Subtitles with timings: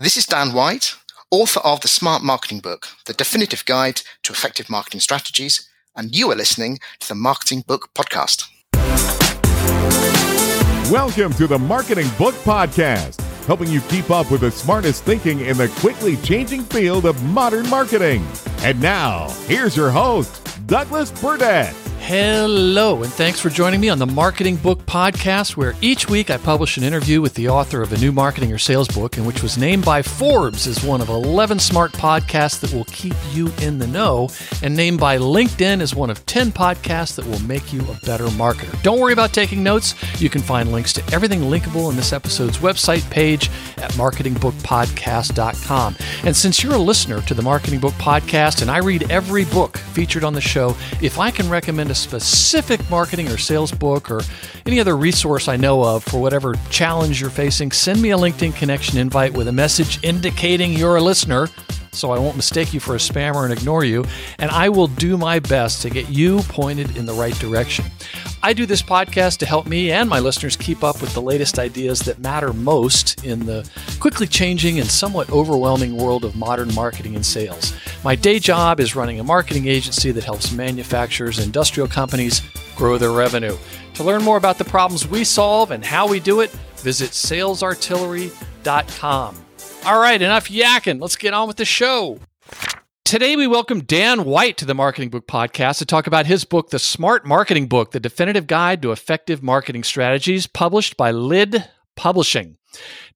[0.00, 0.94] This is Dan White,
[1.32, 6.30] author of the Smart Marketing Book, the definitive guide to effective marketing strategies, and you
[6.30, 8.44] are listening to the Marketing Book Podcast.
[10.88, 15.56] Welcome to the Marketing Book Podcast, helping you keep up with the smartest thinking in
[15.56, 18.24] the quickly changing field of modern marketing.
[18.58, 21.74] And now, here's your host, Douglas Burdett.
[22.00, 26.38] Hello, and thanks for joining me on the Marketing Book Podcast, where each week I
[26.38, 29.42] publish an interview with the author of a new marketing or sales book, and which
[29.42, 33.78] was named by Forbes as one of 11 smart podcasts that will keep you in
[33.78, 34.30] the know,
[34.62, 38.24] and named by LinkedIn as one of 10 podcasts that will make you a better
[38.28, 38.82] marketer.
[38.82, 39.94] Don't worry about taking notes.
[40.18, 45.96] You can find links to everything linkable in this episode's website page at marketingbookpodcast.com.
[46.24, 49.76] And since you're a listener to the Marketing Book Podcast, and I read every book
[49.76, 50.57] featured on the show,
[51.00, 54.20] if I can recommend a specific marketing or sales book or
[54.66, 58.54] any other resource I know of for whatever challenge you're facing, send me a LinkedIn
[58.56, 61.48] connection invite with a message indicating you're a listener
[61.92, 64.04] so I won't mistake you for a spammer and ignore you,
[64.38, 67.84] and I will do my best to get you pointed in the right direction.
[68.42, 71.58] I do this podcast to help me and my listeners keep up with the latest
[71.58, 77.16] ideas that matter most in the quickly changing and somewhat overwhelming world of modern marketing
[77.16, 77.74] and sales.
[78.04, 82.42] My day job is running a marketing agency that helps manufacturers and industrial companies
[82.76, 83.56] grow their revenue.
[83.94, 89.47] To learn more about the problems we solve and how we do it, visit salesartillery.com.
[89.84, 91.00] All right, enough yakking.
[91.00, 92.18] Let's get on with the show.
[93.04, 96.70] Today, we welcome Dan White to the Marketing Book Podcast to talk about his book,
[96.70, 101.64] The Smart Marketing Book The Definitive Guide to Effective Marketing Strategies, published by Lid
[101.96, 102.58] Publishing.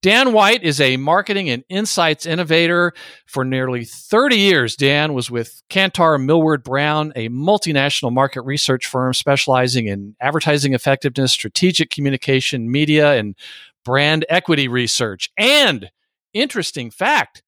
[0.01, 2.93] Dan White is a marketing and insights innovator.
[3.27, 9.13] For nearly 30 years, Dan was with Kantar Millward Brown, a multinational market research firm
[9.15, 13.37] specializing in advertising effectiveness, strategic communication, media, and
[13.85, 15.31] brand equity research.
[15.37, 15.91] And
[16.33, 17.43] interesting fact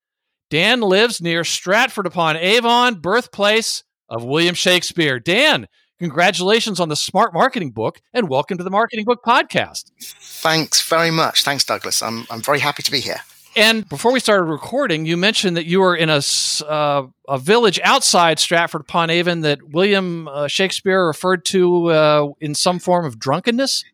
[0.50, 5.18] Dan lives near Stratford upon Avon, birthplace of William Shakespeare.
[5.18, 5.66] Dan,
[5.98, 9.90] congratulations on the Smart Marketing Book and welcome to the Marketing Book Podcast.
[10.00, 11.42] Thanks very much.
[11.42, 12.02] Thanks, Douglas.
[12.02, 13.16] I'm, I'm very happy to be here.
[13.56, 16.20] And before we started recording, you mentioned that you were in a,
[16.68, 22.54] uh, a village outside Stratford upon Avon that William uh, Shakespeare referred to uh, in
[22.54, 23.84] some form of drunkenness.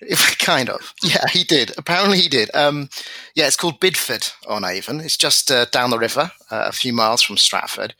[0.38, 0.94] kind of.
[1.02, 1.72] Yeah, he did.
[1.76, 2.50] Apparently, he did.
[2.54, 2.88] Um,
[3.34, 5.00] yeah, it's called Bidford on Avon.
[5.00, 7.94] It's just uh, down the river, uh, a few miles from Stratford.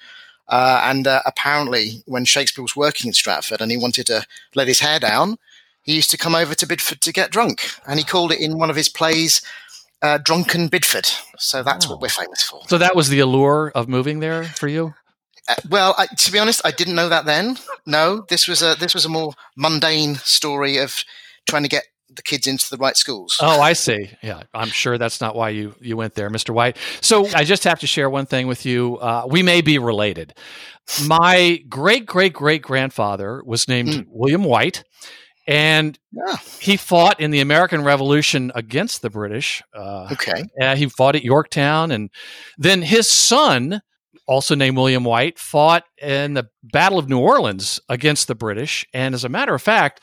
[0.48, 4.68] Uh, and uh, apparently, when Shakespeare was working in Stratford and he wanted to let
[4.68, 5.36] his hair down,
[5.82, 7.62] he used to come over to Bidford to get drunk.
[7.86, 9.42] And he called it in one of his plays
[10.02, 11.10] uh, Drunken Bidford.
[11.38, 11.90] So that's oh.
[11.90, 12.60] what we're famous for.
[12.68, 14.94] So that was the allure of moving there for you?
[15.48, 17.58] Uh, well, I, to be honest, I didn't know that then.
[17.86, 21.04] No, this was a this was a more mundane story of
[21.48, 23.36] trying to get the kids into the right schools.
[23.40, 24.10] Oh, I see.
[24.22, 26.50] Yeah, I'm sure that's not why you you went there, Mr.
[26.50, 26.76] White.
[27.00, 28.96] So I just have to share one thing with you.
[28.98, 30.34] Uh, we may be related.
[31.06, 34.06] My great great great grandfather was named mm.
[34.08, 34.84] William White,
[35.46, 36.36] and yeah.
[36.60, 39.62] he fought in the American Revolution against the British.
[39.74, 40.44] Uh, okay.
[40.60, 42.10] Uh, he fought at Yorktown, and
[42.56, 43.80] then his son
[44.26, 48.86] also named William White, fought in the Battle of New Orleans against the British.
[48.92, 50.02] And as a matter of fact,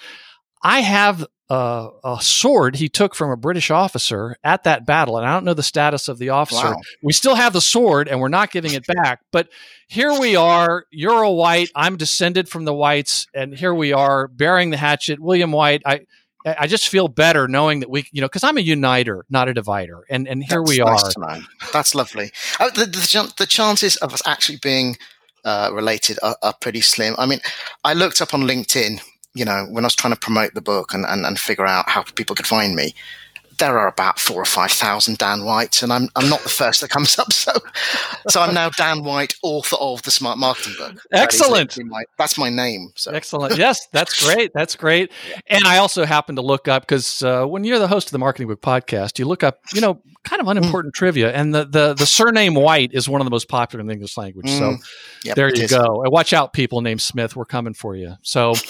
[0.64, 5.28] I have a, a, sword he took from a British officer at that battle, and
[5.28, 6.72] I don't know the status of the officer.
[6.72, 6.82] Wow.
[7.04, 9.22] We still have the sword, and we're not giving it back.
[9.32, 9.50] But
[9.88, 10.86] here we are.
[10.92, 11.70] You're a white.
[11.76, 15.20] I'm descended from the whites, and here we are bearing the hatchet.
[15.20, 15.82] William White.
[15.86, 16.02] I.
[16.48, 19.54] I just feel better knowing that we, you know, because I'm a uniter, not a
[19.56, 21.40] divider, and and here That's we nice are.
[21.74, 22.32] That's lovely.
[22.60, 24.96] Uh, the, the, the, chances of us actually being
[25.44, 27.16] uh, related are, are, pretty slim.
[27.18, 27.40] I mean,
[27.84, 29.02] I looked up on LinkedIn
[29.36, 31.90] you know, when I was trying to promote the book and, and, and figure out
[31.90, 32.96] how people could find me,
[33.58, 36.82] there are about four or five thousand Dan Whites, and I'm I'm not the first
[36.82, 37.32] that comes up.
[37.32, 37.52] So,
[38.30, 40.96] so I'm now Dan White, author of the Smart Marketing Book.
[41.12, 41.76] Excellent.
[41.76, 42.92] That my, that's my name.
[42.96, 43.12] So.
[43.12, 43.58] Excellent.
[43.58, 44.52] Yes, that's great.
[44.54, 45.12] That's great.
[45.48, 48.20] And I also happen to look up because uh, when you're the host of the
[48.20, 50.98] Marketing Book podcast, you look up, you know, kind of unimportant mm.
[50.98, 53.94] trivia, and the, the the surname White is one of the most popular in the
[53.94, 54.48] English language.
[54.48, 54.60] Mm.
[54.60, 54.78] So,
[55.24, 56.04] yep, there you go.
[56.04, 57.36] And watch out, people named Smith.
[57.36, 58.16] We're coming for you.
[58.22, 58.56] So.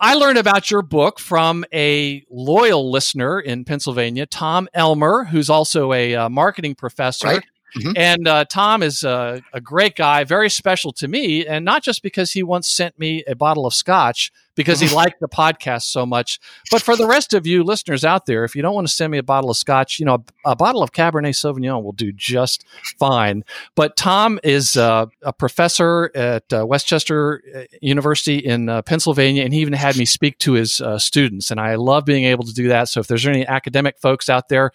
[0.00, 5.92] I learned about your book from a loyal listener in Pennsylvania, Tom Elmer, who's also
[5.92, 7.26] a uh, marketing professor.
[7.26, 7.44] Right.
[7.76, 7.92] Mhm.
[7.96, 12.02] And uh, Tom is a, a great guy, very special to me, and not just
[12.02, 16.04] because he once sent me a bottle of scotch because he liked the podcast so
[16.04, 16.38] much,
[16.70, 19.10] but for the rest of you listeners out there, if you don't want to send
[19.10, 22.12] me a bottle of scotch, you know, a, a bottle of Cabernet Sauvignon will do
[22.12, 22.64] just
[22.98, 23.44] fine.
[23.74, 29.44] But Tom is uh, a professor at uh, West Chester uh, University in uh, Pennsylvania,
[29.44, 31.50] and he even had me speak to his uh, students.
[31.50, 32.88] And I love being able to do that.
[32.88, 34.72] So if there's any academic folks out there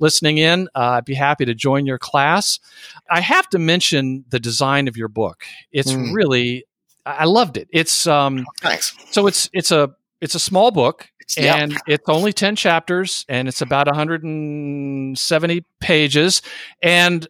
[0.00, 2.58] listening in, uh, I'd be happy to join your class.
[3.10, 5.44] I have to mention the design of your book.
[5.72, 6.14] It's Mm.
[6.14, 6.64] really,
[7.12, 7.68] I loved it.
[7.72, 8.94] It's um, Thanks.
[9.10, 9.90] so it's it's a
[10.20, 11.56] it's a small book Yeah.
[11.56, 16.42] and it's only 10 chapters and it's about 170 pages
[16.82, 17.26] and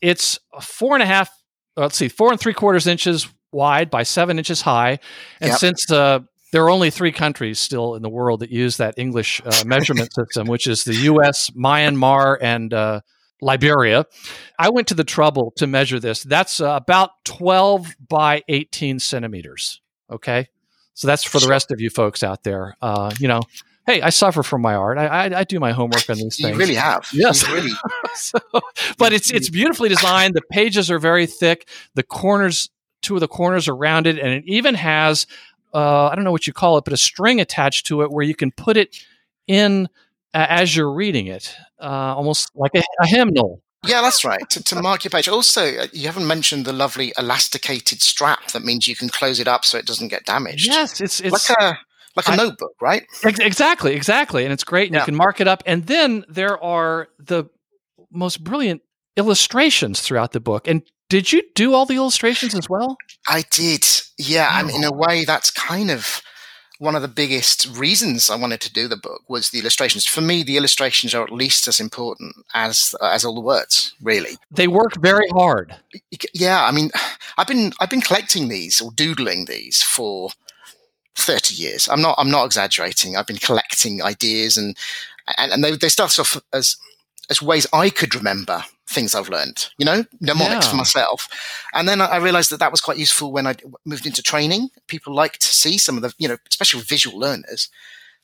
[0.00, 1.28] it's four and a half
[1.76, 4.98] uh, let's see four and three quarters inches wide by seven inches high
[5.40, 5.58] and Yep.
[5.58, 6.20] since uh,
[6.52, 10.12] there are only three countries still in the world that use that english uh, measurement
[10.18, 13.00] system which is the us myanmar and uh,
[13.40, 14.04] liberia
[14.58, 19.80] i went to the trouble to measure this that's uh, about 12 by 18 centimeters
[20.10, 20.48] okay
[20.94, 22.76] so that's for the rest of you folks out there.
[22.82, 23.40] Uh, you know,
[23.86, 24.98] hey, I suffer from my art.
[24.98, 26.50] I, I, I do my homework on these things.
[26.50, 27.08] You really have.
[27.10, 27.46] Yes.
[27.48, 27.70] You really.
[28.16, 28.38] So-
[28.98, 30.34] but it's it's beautifully designed.
[30.34, 31.66] The pages are very thick.
[31.94, 32.68] The corners,
[33.00, 35.26] two of the corners are rounded, and it even has
[35.72, 38.24] uh, I don't know what you call it, but a string attached to it where
[38.24, 38.94] you can put it
[39.46, 39.88] in
[40.34, 43.62] uh, as you're reading it, uh, almost like a, a hymnal.
[43.86, 44.46] Yeah, that's right.
[44.50, 45.26] To, to mark your page.
[45.26, 48.48] Also, uh, you haven't mentioned the lovely elasticated strap.
[48.52, 50.66] That means you can close it up so it doesn't get damaged.
[50.66, 51.78] Yes, it's it's like a
[52.14, 53.04] like a I- notebook, right?
[53.24, 54.44] Ex- Exactly, exactly.
[54.44, 54.88] And it's great.
[54.88, 55.00] And Yeah.
[55.00, 55.62] you can mark it up.
[55.64, 57.44] And then there are the
[58.12, 58.82] most brilliant
[59.16, 60.66] illustrations throughout the book.
[60.68, 62.96] And did you do all the illustrations as well?
[63.28, 63.84] I did.
[64.18, 66.20] Yeah, and in a way, that's kind of
[66.80, 70.06] one of the biggest reasons I wanted to do the book was the illustrations.
[70.06, 73.94] For me, the illustrations are at least as important as as all the words.
[74.00, 74.38] Really.
[74.50, 75.76] They work very hard.
[76.32, 76.90] Yeah, I mean,
[77.36, 80.30] I've been I've been collecting these or doodling these for
[81.14, 81.86] thirty years.
[81.86, 83.14] I'm not I'm not exaggerating.
[83.14, 84.74] I've been collecting ideas and
[85.36, 86.78] and, and they they start off as
[87.30, 89.70] as ways I could remember things I've learned.
[89.78, 90.70] You know, mnemonics Yeah.
[90.72, 91.28] for myself.
[91.72, 93.54] And then I, realized that that was quite useful when I
[93.84, 94.70] moved into training.
[94.88, 97.68] People like to see some of the you know, especially visual learners.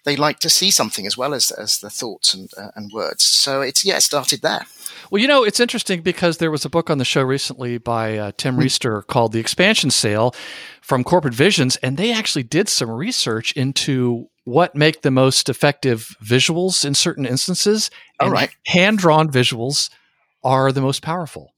[0.05, 3.25] They like to see something as well as as the thoughts and uh, and words.
[3.25, 4.67] So it's yeah, it started there.
[5.11, 8.17] Well, you know, it's interesting because there was a book on the show recently by
[8.19, 10.35] uh, Tim Riesterer called The Expansion Sale
[10.81, 16.17] from Corporate Visions, and they actually did some research into what make the most effective
[16.23, 17.91] visuals in certain instances.
[18.21, 18.51] All and right.
[18.67, 19.91] Hand drawn visuals
[20.45, 21.53] are the most powerful.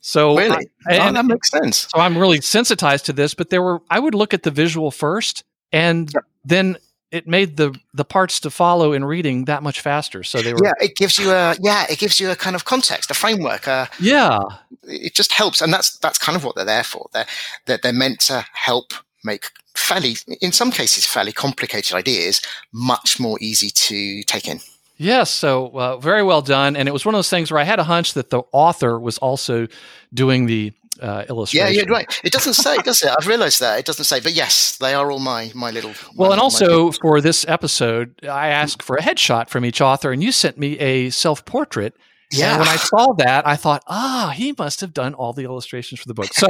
[0.00, 1.88] So, Really, I- oh, and- that makes sense.
[1.92, 4.92] so I'm really sensitized to this, but there were I would look at the visual
[4.92, 5.42] first
[5.72, 6.10] and
[6.44, 6.76] then
[7.10, 10.22] it made the the parts to follow in reading that much faster.
[10.22, 12.64] So they were yeah it gives you a yeah it gives you a kind of
[12.64, 14.38] context a framework uh, yeah.
[14.84, 17.26] it just helps and that's that's kind of what they're there for they're
[17.66, 18.92] they're, they're meant to help
[19.24, 22.40] make fairly in some cases fairly complicated ideas
[22.72, 24.60] much more easy to take in.
[24.96, 27.64] Yes, so uh, very well done, and it was one of those things where I
[27.64, 29.68] had a hunch that the author was also
[30.12, 31.74] doing the uh, yeah illustration.
[31.74, 32.20] you're right.
[32.24, 33.10] It doesn't say does it?
[33.16, 33.78] I've realized that.
[33.78, 34.18] It doesn't say.
[34.18, 38.14] But yes they are all my my little Well, my- and also for this episode,
[38.24, 41.94] I asked for a headshot from each author, and you sent me a self portrait.
[42.30, 45.44] Yeah And when I saw that, I thought, ah, he must have done all the
[45.44, 46.32] illustrations for the book.
[46.34, 46.46] So,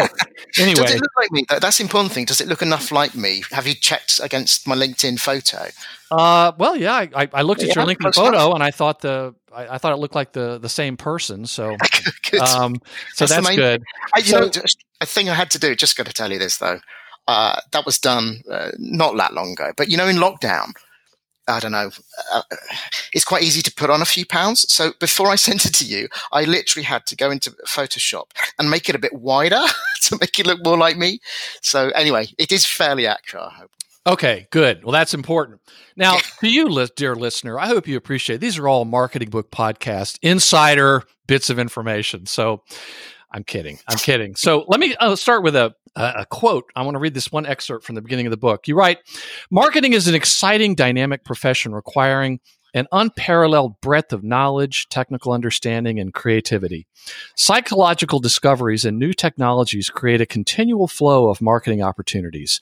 [0.58, 1.44] anyway, Does it look like me?
[1.48, 2.24] That's the important thing.
[2.24, 3.42] Does it look enough like me?
[3.52, 5.68] Have you checked against my LinkedIn photo?
[6.10, 8.54] Uh, well, yeah, I, I- looked at your LinkedIn photo enough.
[8.54, 11.46] and I thought the I, I thought it looked like the the same person.
[11.46, 11.76] So,
[12.30, 12.40] Good.
[12.40, 12.76] um,
[13.14, 13.82] so That's that's good.
[14.14, 15.74] I, you So- know, just a thing I had to do.
[15.74, 16.80] Just got to tell you this though.
[17.28, 20.72] Uh, that was done uh, not that long ago, but you know, in lockdown,
[21.48, 21.90] I don't know.
[22.32, 22.42] Uh,
[23.12, 24.72] it's quite easy to put on a few pounds.
[24.72, 28.70] So before I sent it to you, I literally had to go into Photoshop and
[28.70, 29.62] make it a bit wider
[30.02, 31.20] to make it look more like me.
[31.62, 33.46] So anyway, it is fairly accurate.
[33.46, 33.70] I hope.
[34.06, 34.84] Okay, good.
[34.84, 35.60] Well, that's important.
[35.94, 40.18] Now, to you, dear listener, I hope you appreciate these are all marketing book podcast
[40.22, 42.24] insider bits of information.
[42.24, 42.62] So,
[43.30, 43.78] I'm kidding.
[43.88, 44.36] I'm kidding.
[44.36, 46.70] So let me uh, start with a, a a quote.
[46.74, 48.66] I want to read this one excerpt from the beginning of the book.
[48.68, 48.98] You write,
[49.50, 52.40] "Marketing is an exciting, dynamic profession requiring."
[52.74, 56.86] An unparalleled breadth of knowledge, technical understanding, and creativity.
[57.34, 62.60] Psychological discoveries and new technologies create a continual flow of marketing opportunities.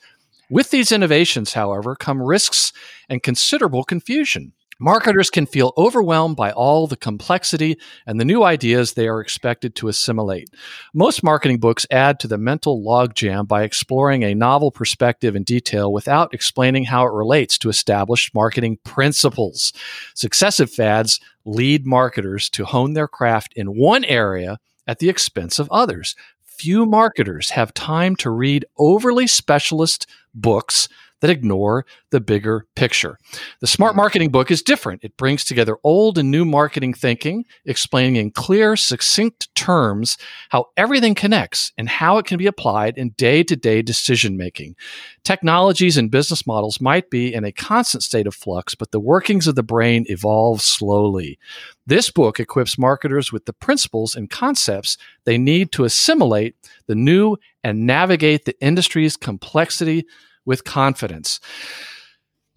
[0.49, 2.71] With these innovations, however, come risks
[3.09, 4.53] and considerable confusion.
[4.79, 9.73] Marketers can feel overwhelmed by all the complexity and the new ideas they are expected
[9.75, 10.49] to assimilate.
[10.93, 15.91] Most marketing books add to the mental logjam by exploring a novel perspective in detail
[15.91, 19.73] without explaining how it relates to established marketing principles.
[20.13, 25.69] Successive fads lead marketers to hone their craft in one area at the expense of
[25.71, 26.15] others.
[26.43, 30.87] Few marketers have time to read overly specialist books
[31.21, 33.17] that ignore the bigger picture.
[33.59, 33.95] The Smart.
[33.95, 35.03] Marketing book is different.
[35.03, 40.17] It brings together old and new marketing thinking, explaining in clear, succinct terms
[40.49, 44.75] how everything connects and how it can be applied in day to day decision making.
[45.23, 49.47] Technologies and business models might be in a constant state of flux, but the workings
[49.47, 51.39] of the brain evolve slowly.
[51.87, 56.55] This book equips marketers with the principles and concepts they need to assimilate
[56.85, 60.05] the new and navigate the industry's complexity
[60.47, 61.39] with confidence.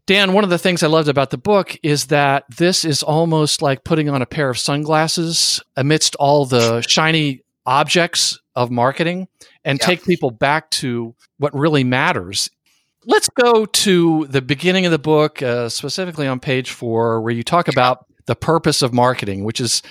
[0.07, 3.61] Dan, one of the things I loved about the book is that this is almost
[3.61, 9.29] like putting on a pair of sunglasses amidst all the shiny objects of marketing
[9.65, 9.87] and yeah.
[9.87, 12.51] take people back to what really matters.
[13.07, 17.43] Let's go to the beginning of the book, uh, specifically on page four, where you
[17.43, 19.83] talk about the purpose of marketing, which is,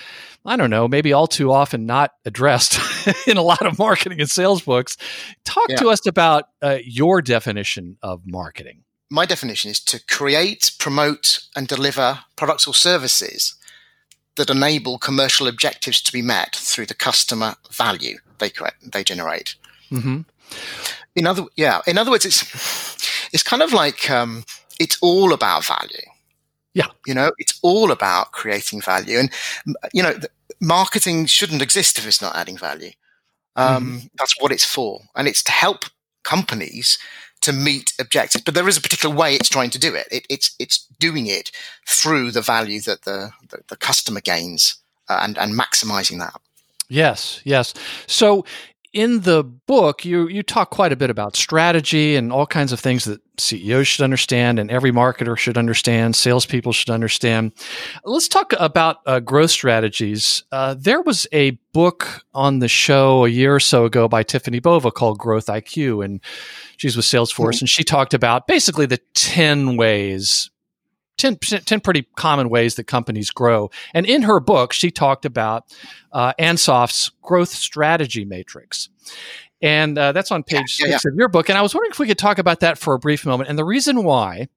[0.46, 2.80] I don't know, maybe all too often not addressed
[3.28, 4.96] in a lot of marketing and sales books.
[5.44, 5.76] Talk yeah.
[5.76, 8.84] to us about uh, your definition of marketing.
[9.10, 13.56] My definition is to create, promote, and deliver products or services
[14.36, 18.50] that enable commercial objectives to be met through the customer value they
[18.90, 19.56] they generate.
[19.90, 20.20] Mm-hmm.
[21.14, 22.40] In other, yeah, in other words, it's
[23.34, 24.44] it's kind of like um,
[24.78, 26.09] it's all about value.
[26.74, 29.30] Yeah, you know, it's all about creating value, and
[29.92, 30.14] you know,
[30.60, 32.90] marketing shouldn't exist if it's not adding value.
[33.56, 34.06] Um, mm-hmm.
[34.16, 35.02] That's what it's for.
[35.16, 35.84] And it's to help
[36.22, 36.98] companies
[37.42, 38.44] to meet objectives.
[38.44, 40.06] But there is a particular way it's trying to do it.
[40.10, 41.50] it it's, it's doing it
[41.86, 44.76] through the value that the, the, the customer gains
[45.08, 46.34] uh, and, and maximizing that.
[46.88, 47.72] Yes, yes.
[48.06, 48.44] So
[48.92, 52.80] in the book, you you talk quite a bit about strategy and all kinds of
[52.80, 56.16] things that CEOs should understand, and every marketer should understand.
[56.16, 57.52] Salespeople should understand.
[58.04, 60.44] Let's talk about uh, growth strategies.
[60.50, 64.58] Uh, there was a book on the show a year or so ago by Tiffany
[64.58, 66.20] Bova called Growth IQ, and
[66.76, 67.62] she's with Salesforce, mm-hmm.
[67.62, 70.50] and she talked about basically the ten ways
[71.20, 73.70] 10, 10, pretty common ways that companies grow.
[73.94, 75.72] And in her book, she talked about
[76.12, 78.88] uh, Ansoff's growth strategy matrix.
[79.62, 81.10] And uh, that's on page yeah, yeah, six yeah.
[81.10, 81.50] of your book.
[81.50, 83.50] And I was wondering if we could talk about that for a brief moment.
[83.50, 84.48] And the reason why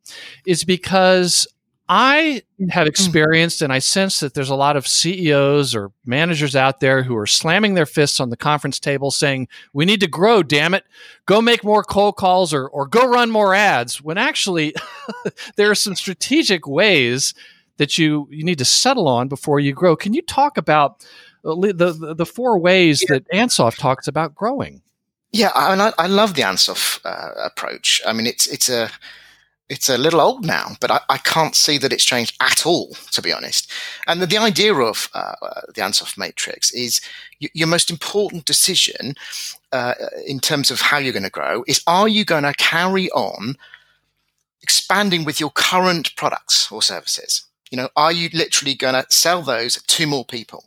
[0.48, 1.46] is because
[1.96, 2.90] I have mm.
[2.90, 7.16] experienced and I sense that there's a lot of CEOs or managers out there who
[7.16, 10.86] are slamming their fists on the conference table saying, we need to grow, damn it.
[11.28, 14.02] Go make more cold calls or, or go run more ads.
[14.02, 14.74] When actually,
[15.56, 17.36] there are some strategic ways
[17.78, 19.96] that you, you need to settle on before you grow.
[19.96, 21.06] Can you talk about
[21.44, 23.18] the, the, the four ways yeah.
[23.18, 24.82] that Ansoff talks about growing?
[25.32, 28.02] Yeah, I, mean, I, I love the Ansoff uh, approach.
[28.04, 28.90] I mean, it's, it's a,
[29.70, 32.96] it's a little old now, but I, I, can't see that it's changed at all,
[33.12, 33.72] to be honest.
[34.08, 35.36] And the, the idea of uh,
[35.74, 37.00] the Ansoff matrix is
[37.42, 39.16] y- your most important decision
[39.72, 39.94] uh,
[40.28, 43.56] in terms of how you're going to grow is are you going to carry on
[44.62, 47.44] expanding with your current products or services?
[47.72, 50.66] You know, are you literally going to sell those to more people?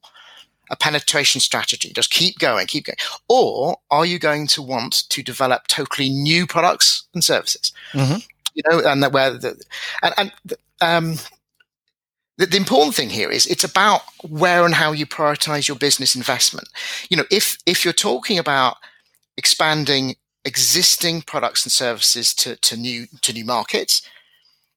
[0.68, 2.96] A penetration strategy, just keep going, keep going.
[3.28, 7.72] Or are you going to want to develop totally new products and services?
[7.92, 8.16] Mm-hmm
[8.56, 9.62] you know, and that where the,
[10.02, 10.32] and, and
[10.80, 11.14] um,
[12.38, 16.16] the, the, important thing here is it's about where and how you prioritize your business
[16.16, 16.68] investment.
[17.10, 18.78] You know, if if you're talking about
[19.36, 24.02] expanding existing products and services to, to new to new markets,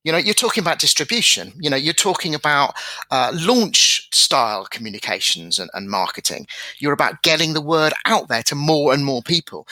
[0.04, 1.54] you know, you're talking about distribution.
[1.60, 2.74] You know, you're talking about
[3.12, 6.48] uh, launch style communications and, and marketing.
[6.80, 9.68] You're about getting the word out there to more and more people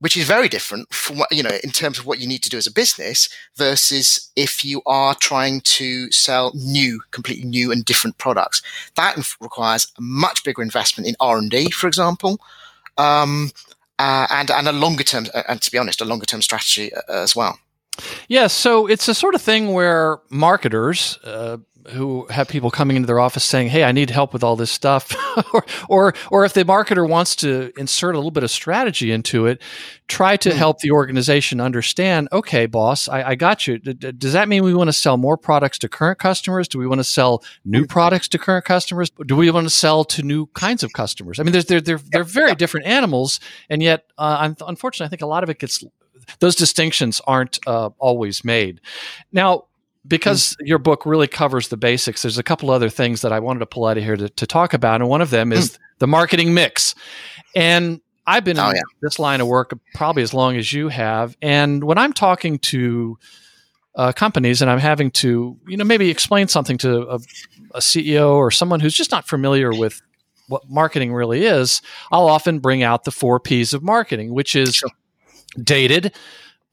[0.00, 2.50] which is very different from what, you know, in terms of what you need to
[2.50, 7.84] do as a business versus if you are trying to sell new, completely new and
[7.84, 8.62] different products.
[8.96, 12.40] That requires a much bigger investment in R&D, for example.
[12.98, 13.50] Um,
[13.98, 16.90] uh, and, and a longer term, uh, and to be honest, a longer term strategy
[16.94, 17.58] uh, as well.
[18.28, 21.58] Yeah, so it's a sort of thing where marketers, uh,
[21.88, 24.70] who have people coming into their office saying, "Hey, I need help with all this
[24.70, 25.14] stuff,"
[25.54, 29.46] or, or or if the marketer wants to insert a little bit of strategy into
[29.46, 29.60] it,
[30.08, 30.56] try to hmm.
[30.56, 32.28] help the organization understand.
[32.32, 33.78] Okay, boss, I, I got you.
[33.78, 36.68] D- d- does that mean we want to sell more products to current customers?
[36.68, 39.10] Do we want to sell new products to current customers?
[39.10, 41.40] Do we want to sell to new kinds of customers?
[41.40, 45.26] I mean, they're they're they're very different animals, and yet, uh, unfortunately, I think a
[45.26, 45.84] lot of it gets
[46.38, 48.80] those distinctions aren't uh, always made.
[49.32, 49.64] Now,
[50.06, 50.66] because mm.
[50.66, 53.66] your book really covers the basics, there's a couple other things that I wanted to
[53.66, 55.00] pull out of here to, to talk about.
[55.00, 55.78] And one of them is mm.
[55.98, 56.94] the marketing mix.
[57.54, 58.82] And I've been oh, in yeah.
[59.02, 61.36] this line of work probably as long as you have.
[61.42, 63.18] And when I'm talking to
[63.96, 67.18] uh, companies and I'm having to, you know, maybe explain something to a,
[67.74, 70.00] a CEO or someone who's just not familiar with
[70.48, 74.76] what marketing really is, I'll often bring out the four P's of marketing, which is
[74.76, 74.90] sure.
[75.62, 76.14] dated,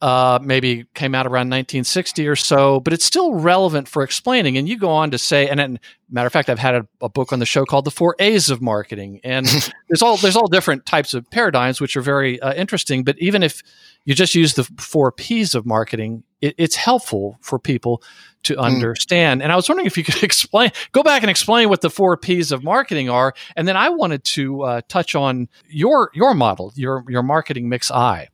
[0.00, 4.56] uh, maybe came out around 1960 or so, but it's still relevant for explaining.
[4.56, 7.08] And you go on to say, and, and matter of fact, I've had a, a,
[7.08, 9.46] book on the show called "The Four A's of Marketing," and
[9.88, 13.02] there's all there's all different types of paradigms which are very uh, interesting.
[13.02, 13.60] But even if
[14.04, 18.00] you just use the four P's of marketing, it, it's helpful for people
[18.44, 18.60] to hmm.
[18.60, 19.40] understand.
[19.40, 19.44] Mm.
[19.44, 22.16] And I was wondering if you could explain, go back and explain what the four
[22.16, 26.72] P's of marketing are, and then I wanted to uh, touch on your your model,
[26.76, 28.28] your your marketing mix I.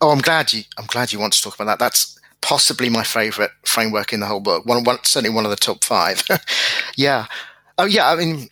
[0.00, 0.64] Oh, I'm glad you.
[0.78, 1.78] I'm glad you want to talk about that.
[1.78, 4.64] That's possibly my favorite framework in the whole book.
[4.66, 6.22] One, one certainly one of the top five.
[6.96, 7.26] yeah.
[7.78, 8.08] Oh, yeah.
[8.08, 8.48] I mean,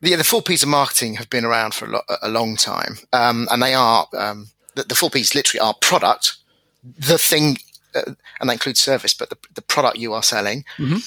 [0.00, 2.98] the, the four P's of marketing have been around for a, lo- a long time,
[3.12, 6.36] um, and they are um, the, the, four P's literally are product,
[6.82, 7.58] the thing,
[7.94, 10.64] uh, and that includes service, but the, the product you are selling.
[10.78, 10.98] Mm-hmm.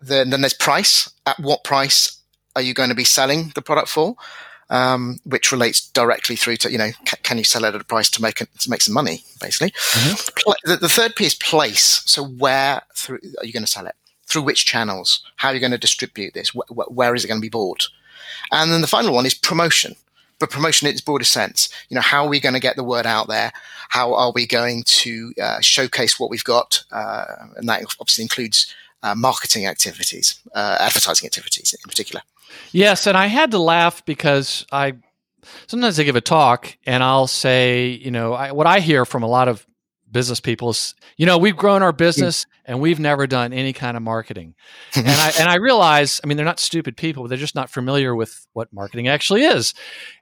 [0.00, 1.10] Then, then there's price.
[1.26, 2.20] At what price
[2.54, 4.16] are you going to be selling the product for?
[4.70, 7.84] Um, which relates directly through to you know ca- can you sell it at a
[7.84, 9.70] price to make a, to make some money basically.
[9.70, 10.70] Mm-hmm.
[10.70, 12.02] the, the, third P is place.
[12.06, 13.94] So where through are you going to sell it?
[14.26, 15.24] Through which channels?
[15.36, 16.50] How are you going to distribute this?
[16.50, 17.88] Wh- wh- where is it going to be bought?
[18.50, 19.94] And then the final one is promotion.
[20.38, 22.84] But promotion in its broader sense, you know, how are we going to get the
[22.84, 23.52] word out there?
[23.88, 26.84] How are we going to uh, showcase what we've got?
[26.92, 27.24] Uh,
[27.56, 32.22] and that obviously includes uh, marketing activities, uh, advertising activities in particular.
[32.72, 34.94] Yes, and I had to laugh because I
[35.66, 39.22] sometimes I give a talk and I'll say, you know, I, what I hear from
[39.22, 39.66] a lot of
[40.10, 43.96] business people is, you know, we've grown our business and we've never done any kind
[43.96, 44.54] of marketing.
[44.96, 48.14] and I and I realize, I mean, they're not stupid people, they're just not familiar
[48.14, 49.74] with what marketing actually is.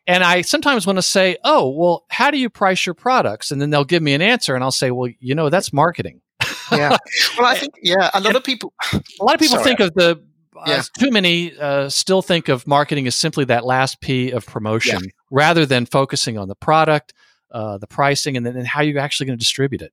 [0.06, 3.60] And I sometimes want to say, "Oh, well, how do you price your products?" And
[3.60, 6.20] then they'll give me an answer and I'll say, "Well, you know, that's marketing."
[6.76, 6.96] yeah.
[7.38, 9.64] Well, I think yeah, a lot of people a lot of people Sorry.
[9.64, 10.22] think of the
[10.66, 10.74] yeah.
[10.74, 15.04] uh, too many uh, still think of marketing as simply that last P of promotion
[15.04, 15.10] yeah.
[15.30, 17.12] rather than focusing on the product,
[17.50, 19.92] uh, the pricing, and then and how you're actually going to distribute it.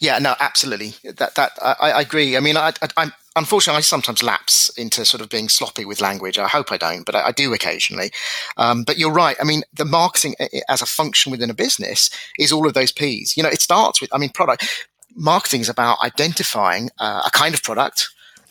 [0.00, 0.94] Yeah, no, absolutely.
[1.04, 2.36] That that I, I agree.
[2.36, 6.00] I mean, I, I, am unfortunately I sometimes lapse into sort of being sloppy with
[6.00, 6.38] language.
[6.38, 8.10] I hope I don't, but I, I do occasionally.
[8.56, 9.36] Um, but you're right.
[9.40, 10.34] I mean, the marketing
[10.68, 13.36] as a function within a business is all of those P's.
[13.36, 14.12] You know, it starts with.
[14.14, 18.08] I mean, product marketing is about identifying uh, a kind of product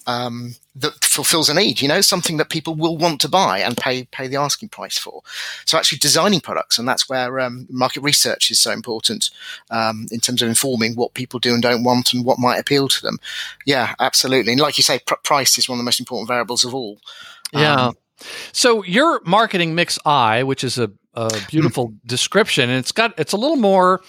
[0.07, 3.77] um, that fulfills a need, you know, something that people will want to buy and
[3.77, 5.21] pay pay the asking price for.
[5.65, 9.29] So actually designing products, and that's where um, market research is so important
[9.69, 12.87] um, in terms of informing what people do and don't want and what might appeal
[12.87, 13.19] to them.
[13.65, 14.53] Yeah, absolutely.
[14.53, 16.99] And like you say, pr- price is one of the most important variables of all.
[17.53, 17.87] Yeah.
[17.87, 17.97] Um,
[18.51, 23.33] so your marketing mix I, which is a, a beautiful description, and it's got it's
[23.33, 24.01] a little more.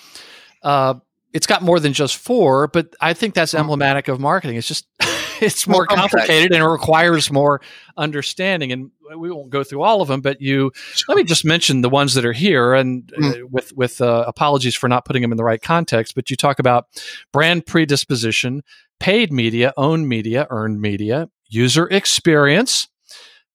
[0.62, 0.94] Uh,
[1.32, 3.60] it's got more than just four, but I think that's mm-hmm.
[3.60, 4.56] emblematic of marketing.
[4.56, 4.86] It's just
[5.40, 7.60] it's more complicated and it requires more
[7.96, 8.72] understanding.
[8.72, 10.72] And we won't go through all of them, but you
[11.08, 12.74] let me just mention the ones that are here.
[12.74, 13.42] And mm.
[13.42, 16.36] uh, with with uh, apologies for not putting them in the right context, but you
[16.36, 16.86] talk about
[17.32, 18.62] brand predisposition,
[19.00, 22.88] paid media, owned media, earned media, user experience,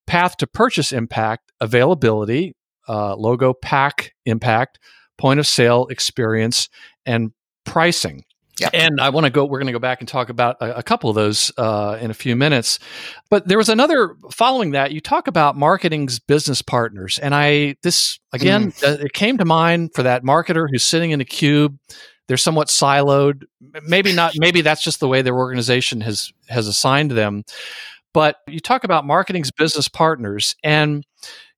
[0.05, 2.55] path to purchase impact, availability,
[2.87, 4.79] uh, logo pack impact,
[5.17, 6.69] point of sale experience,
[7.05, 7.31] and
[7.67, 8.23] pricing.
[8.59, 8.69] Yeah.
[8.73, 10.83] And I want to go, we're going to go back and talk about a, a
[10.83, 12.79] couple of those uh, in a few minutes.
[13.29, 17.19] But there was another, following that, you talk about marketing's business partners.
[17.19, 18.83] And I, this, again, mm.
[18.83, 21.77] uh, it came to mind for that marketer who's sitting in a cube.
[22.27, 23.43] They're somewhat siloed.
[23.83, 27.43] Maybe not, maybe that's just the way their organization has, has assigned them.
[28.11, 30.55] But you talk about marketing's business partners.
[30.63, 31.05] And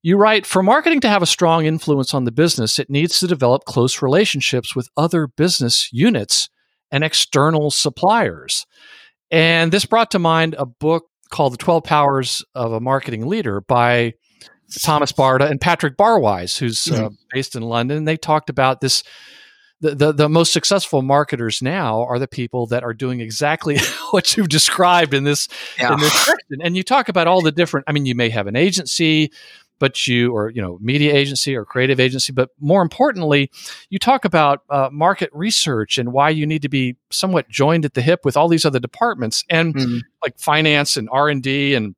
[0.02, 3.26] you write For marketing to have a strong influence on the business, it needs to
[3.26, 6.48] develop close relationships with other business units
[6.90, 8.66] and external suppliers.
[9.30, 13.60] And this brought to mind a book called The 12 Powers of a Marketing Leader
[13.60, 14.14] by
[14.82, 17.04] Thomas Barta and Patrick Barwise, who's uh, mm-hmm.
[17.06, 18.04] uh, based in London.
[18.04, 19.02] They talked about this.
[19.82, 23.78] The, the, the, most successful marketers now are the people that are doing exactly
[24.10, 25.94] what you've described in this yeah.
[25.94, 26.58] in this section.
[26.62, 27.84] And you talk about all the different.
[27.88, 29.32] I mean, you may have an agency,
[29.80, 33.50] but you or you know media agency or creative agency but more importantly
[33.88, 37.94] you talk about uh, market research and why you need to be somewhat joined at
[37.94, 39.98] the hip with all these other departments and mm-hmm.
[40.22, 41.96] like finance and r&d and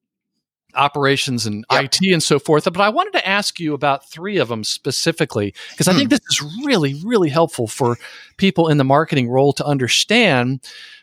[0.75, 1.85] operations and Yep.
[1.85, 2.65] IT and so forth.
[2.65, 5.99] But I wanted to ask you about three of them specifically because I Hmm.
[5.99, 7.99] think this is really, really helpful for
[8.37, 10.61] people in the marketing role to understand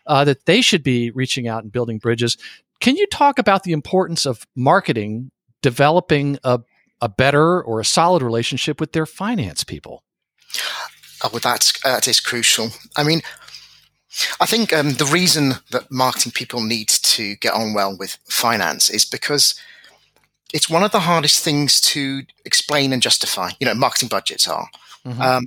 [0.07, 2.37] uh, that they should be reaching out and building bridges.
[2.79, 6.61] Can you talk about the importance of marketing developing a,
[7.01, 10.03] a better or a solid relationship with their finance people?
[11.23, 12.69] Oh, well, that's that is crucial.
[12.95, 13.21] I mean,
[14.39, 18.89] I think um, the reason that marketing people need to get on well with finance
[18.89, 19.55] is because
[20.53, 23.51] it's one of the hardest things to explain and justify.
[23.59, 24.69] You know, marketing budgets are.
[25.05, 25.19] Mhm.
[25.19, 25.45] Um,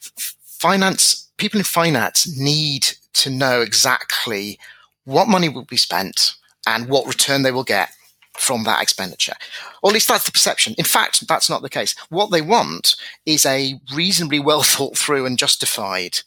[0.00, 4.58] finance people in finance need to know exactly
[5.04, 6.34] what money will be spent
[6.66, 7.90] and what return they will get
[8.36, 9.34] from that expenditure.
[9.82, 10.74] Or at least that's the perception.
[10.78, 11.94] In fact, that's not the case.
[12.10, 16.18] What they want is a reasonably well thought through and justified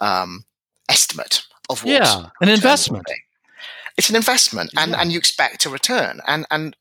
[0.00, 0.44] um,
[0.88, 3.06] estimate of what yeah, an investment.
[3.96, 5.00] It's an investment, and, Yeah.
[5.00, 6.20] and you expect a return.
[6.26, 6.76] And and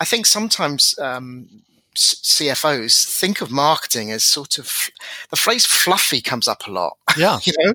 [0.00, 1.48] I think sometimes um,
[1.96, 4.88] CFOs think of marketing as sort of
[5.30, 6.96] the phrase "fluffy" comes up a lot.
[7.16, 7.40] Yeah.
[7.42, 7.74] you know,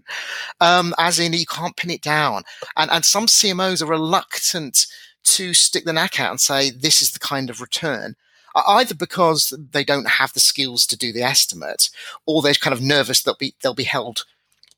[0.62, 2.44] um, as in you can't pin it down.
[2.76, 4.88] And and some CMOs are reluctant
[5.28, 8.16] to stick the neck out and say this is the kind of return.
[8.56, 11.92] Either because they don't have the skills to do the estimate,
[12.26, 14.24] or they're kind of nervous they'll be they'll be held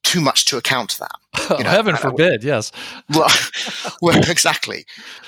[0.04, 1.20] too much to account for that.
[1.58, 2.72] You know, Heaven forbid, yes.
[3.10, 3.30] well,
[4.02, 4.86] well, exactly.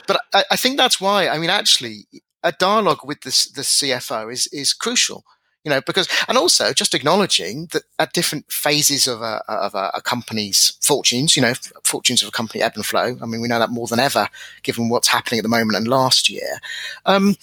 [0.08, 1.28] But I, I think that's why.
[1.28, 2.06] I mean, actually,
[2.44, 5.24] a dialogue with the, the CFO is is crucial.
[5.64, 9.92] You know, because and also just acknowledging that at different phases of a of a,
[9.94, 13.16] a company's fortunes, you know, fortunes of a company ebb and flow.
[13.22, 14.28] I mean, we know that more than ever,
[14.64, 16.60] given what's happening at the moment and last year.
[17.06, 17.36] Um,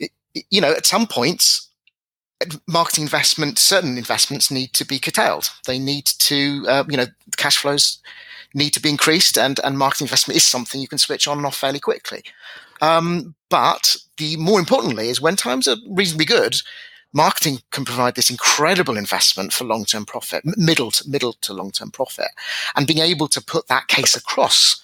[0.00, 0.10] it-
[0.50, 1.68] you know, at some points,
[2.66, 5.50] marketing investment, certain investments need to be curtailed.
[5.66, 7.06] They need to, uh, you know,
[7.36, 7.98] cash flows
[8.54, 11.46] need to be increased, and and marketing investment is something you can switch on and
[11.46, 12.22] off fairly quickly.
[12.80, 16.56] Um, but the more importantly is when times are reasonably good,
[17.12, 21.70] marketing can provide this incredible investment for long term profit, middle to middle to long
[21.70, 22.28] term profit,
[22.76, 24.82] and being able to put that case across.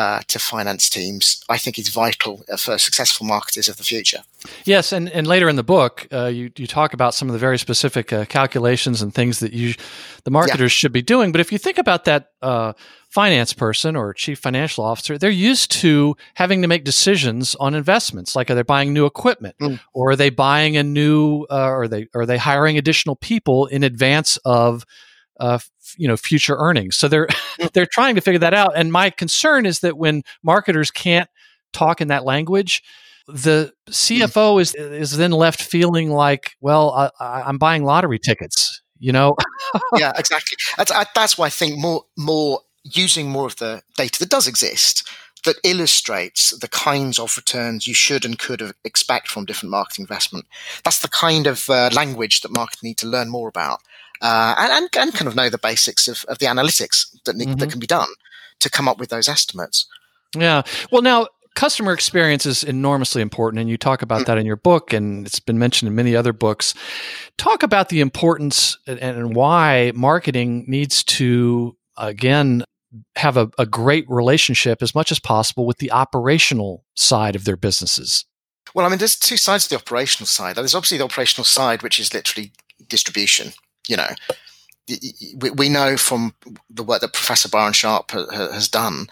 [0.00, 4.22] Uh, to finance teams, I think is vital uh, for successful marketers of the future.
[4.64, 7.46] Yes, and, and later in the book, uh, you you talk about some of the
[7.46, 9.74] very specific uh, calculations and things that you
[10.24, 11.32] the marketers should be doing.
[11.32, 12.72] But if you think about that uh,
[13.10, 18.34] finance person or chief financial officer, they're used to having to make decisions on investments,
[18.36, 19.80] like are they buying new equipment, Mm.
[19.92, 23.66] or are they buying a new, uh, or are they are they hiring additional people
[23.76, 24.84] in advance of
[25.40, 26.96] uh, f- you know future earnings.
[26.96, 27.28] So they're
[27.72, 28.72] they're trying to figure that out.
[28.76, 31.28] And my concern is that when marketers can't
[31.72, 32.82] talk in that language,
[33.26, 38.82] the CFO is is then left feeling like, well, I, I'm buying lottery tickets.
[38.98, 39.34] You know,
[39.96, 40.58] yeah, exactly.
[40.76, 44.46] That's, I, that's why I think more more using more of the data that does
[44.46, 45.08] exist
[45.44, 50.02] that illustrates the kinds of returns you should and could have- expect from different marketing
[50.02, 50.44] investment.
[50.84, 53.80] That's the kind of uh, language that marketers need to learn more about
[54.20, 57.70] uh, and, and, kind of know the basics of, of the analytics that need, that
[57.70, 58.08] can be done
[58.58, 59.86] to come up with those estimates.
[60.36, 60.62] Yeah.
[60.92, 64.92] Well, now customer experience is enormously important, and you talk about that in your book,
[64.92, 66.74] and it's been mentioned in many other books.
[67.38, 72.64] Talk about the importance and, and why marketing needs to again
[73.16, 77.56] have a, a great relationship as much as possible with the operational side of their
[77.56, 78.24] businesses.
[78.74, 80.56] Well, I mean, there's two sides to the operational side.
[80.56, 82.52] There's obviously the operational side, which is literally
[82.88, 83.52] distribution.
[83.90, 84.10] You know,
[85.40, 86.34] we, we know from
[86.68, 89.08] the work that Professor Byron Sharp ha- ha- has done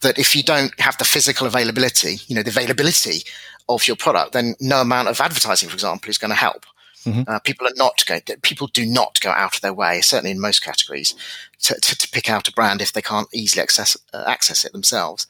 [0.00, 3.22] that if you don't have the physical availability, you know, the availability
[3.68, 6.66] of your product, then no amount of advertising, for example, is going to help.
[7.04, 7.24] Mhm.
[7.28, 8.22] Uh, people are not going.
[8.42, 11.14] People do not go out of their way, certainly in most categories,
[11.60, 14.72] to, to, to pick out a brand if they can't easily access uh, access it
[14.72, 15.26] themselves.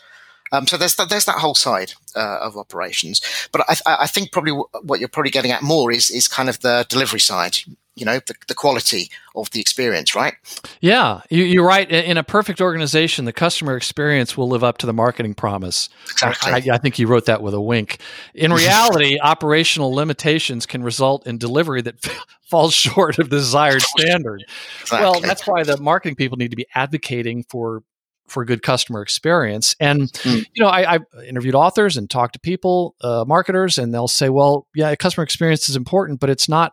[0.53, 3.21] Um, so there's that, there's that whole side uh, of operations,
[3.53, 6.29] but I, I I think probably w- what you're probably getting at more is is
[6.29, 7.59] kind of the delivery side.
[7.97, 10.35] You know, the, the quality of the experience, right?
[10.81, 11.91] Yeah, you, you're right.
[11.91, 15.89] In a perfect organization, the customer experience will live up to the marketing promise.
[16.11, 16.53] Exactly.
[16.53, 17.99] I, I think you wrote that with a wink.
[18.35, 21.97] In reality, operational limitations can result in delivery that
[22.51, 24.45] falls short of the desired standard.
[24.93, 27.83] Well, that's why the marketing people need to be advocating for
[28.29, 29.75] for good customer experience.
[29.79, 30.45] And Mm.
[30.53, 34.29] you know, I, I've interviewed authors and talked to people, uh, marketers, and they'll say,
[34.29, 36.73] "Well, yeah, customer experience is important, but it's not.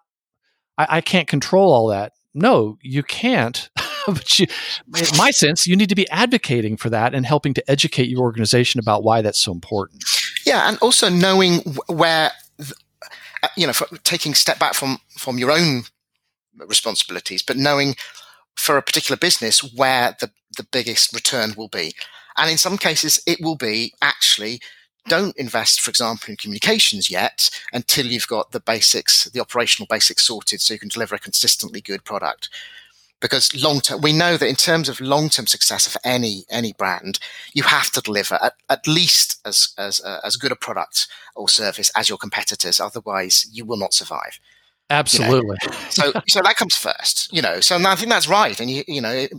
[0.77, 3.69] I, I can't control all that." No, you can't.
[4.07, 4.47] but you,
[4.97, 8.21] in my sense, you need to be advocating for that and helping to educate your
[8.21, 10.03] organization about why that's so important.
[10.45, 15.83] Yeah, and also knowing where, uh, you know, taking step back from from your own
[16.57, 17.95] responsibilities, but knowing
[18.55, 21.93] for a particular business where the the biggest return will be,
[22.37, 24.59] and in some cases, it will be actually
[25.07, 30.25] don't invest, for example, in communications yet until you've got the basics, the operational basics
[30.25, 32.49] sorted so you can deliver a consistently good product.
[33.19, 36.73] Because long term, we know that in terms of long term success of any any
[36.73, 37.19] brand,
[37.53, 41.47] you have to deliver at, at least as as uh, as good a product or
[41.47, 42.81] service as your competitors.
[42.81, 44.39] Otherwise, you will not survive.
[44.89, 45.57] Absolutely.
[45.61, 45.77] You know?
[45.89, 47.31] so so that comes first.
[47.31, 47.61] You know.
[47.61, 48.59] So I think that's right.
[48.59, 49.13] And you you know.
[49.13, 49.31] It,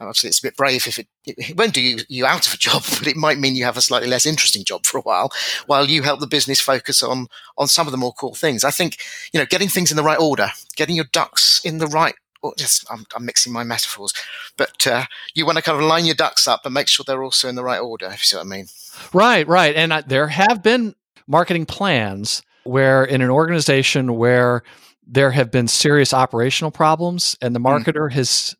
[0.00, 2.56] obviously it's a bit brave if it, it won't do you, you out of a
[2.56, 5.30] job, but it might mean you have a slightly less interesting job for a while,
[5.66, 8.64] while you help the business focus on on some of the more core things.
[8.64, 8.98] I think
[9.32, 12.14] you know getting things in the right order, getting your ducks in the right.
[12.40, 14.12] Or just I'm, I'm mixing my metaphors,
[14.56, 17.24] but uh, you want to kind of line your ducks up and make sure they're
[17.24, 18.06] also in the right order.
[18.06, 18.66] If you see what I mean.
[19.12, 20.94] Right, right, and there have been
[21.26, 24.62] marketing plans where in an organization where
[25.04, 27.66] there have been serious operational problems and the hmm.
[27.66, 28.12] marketer mm.
[28.12, 28.54] has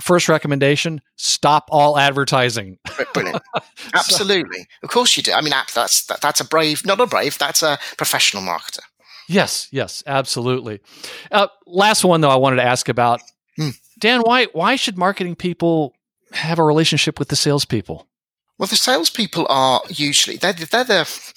[0.00, 2.78] first recommendation stop all advertising.
[3.12, 3.42] Brilliant.
[3.94, 4.60] Absolutely.
[4.60, 5.32] So, of course you do.
[5.32, 8.80] I mean that's that, that's a brave not a brave that's a professional marketer.
[9.28, 10.80] Yes yes absolutely.
[11.30, 13.20] Uh, last one though i wanted to ask about.
[13.56, 13.70] Hmm.
[13.98, 15.94] dan why why should marketing people
[16.32, 18.06] have a relationship with the salespeople?
[18.58, 21.34] Well the salespeople are usually they're, they're the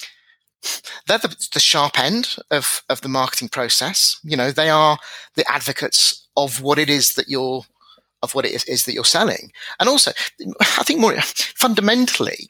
[1.07, 4.19] they're the, the sharp end of, of the marketing process.
[4.23, 4.97] You know, they are
[5.35, 7.63] the advocates of what it is that you're
[8.21, 9.51] of what it is, is that you're selling.
[9.79, 10.11] And also,
[10.59, 12.49] I think more fundamentally,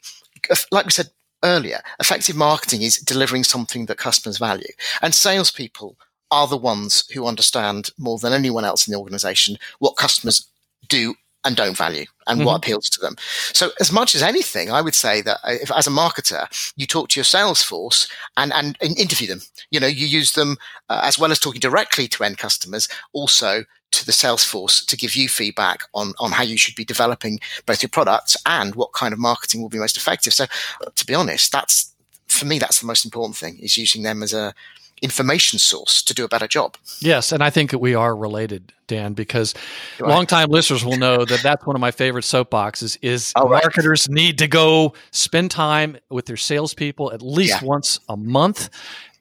[0.70, 1.10] like we said
[1.42, 4.72] earlier, effective marketing is delivering something that customers value.
[5.02, 5.96] And salespeople
[6.30, 10.46] are the ones who understand more than anyone else in the organization what customers
[10.88, 12.46] do and don't value and mm-hmm.
[12.46, 13.16] what appeals to them.
[13.52, 16.86] So as much as anything, I would say that uh, if, as a marketer, you
[16.86, 20.58] talk to your sales force and, and, and interview them, you know, you use them
[20.88, 24.96] uh, as well as talking directly to end customers, also to the sales force to
[24.96, 28.92] give you feedback on, on how you should be developing both your products and what
[28.92, 30.32] kind of marketing will be most effective.
[30.32, 31.92] So uh, to be honest, that's,
[32.28, 34.54] for me, that's the most important thing is using them as a,
[35.02, 36.76] information source to do a better job.
[37.00, 39.54] Yes, and I think that we are related, Dan, because
[39.98, 40.10] right.
[40.10, 42.98] longtime listeners will know that that's one of my favorite soapboxes.
[43.02, 44.14] Is oh, marketers right.
[44.14, 47.66] need to go spend time with their salespeople at least yeah.
[47.66, 48.68] once a month.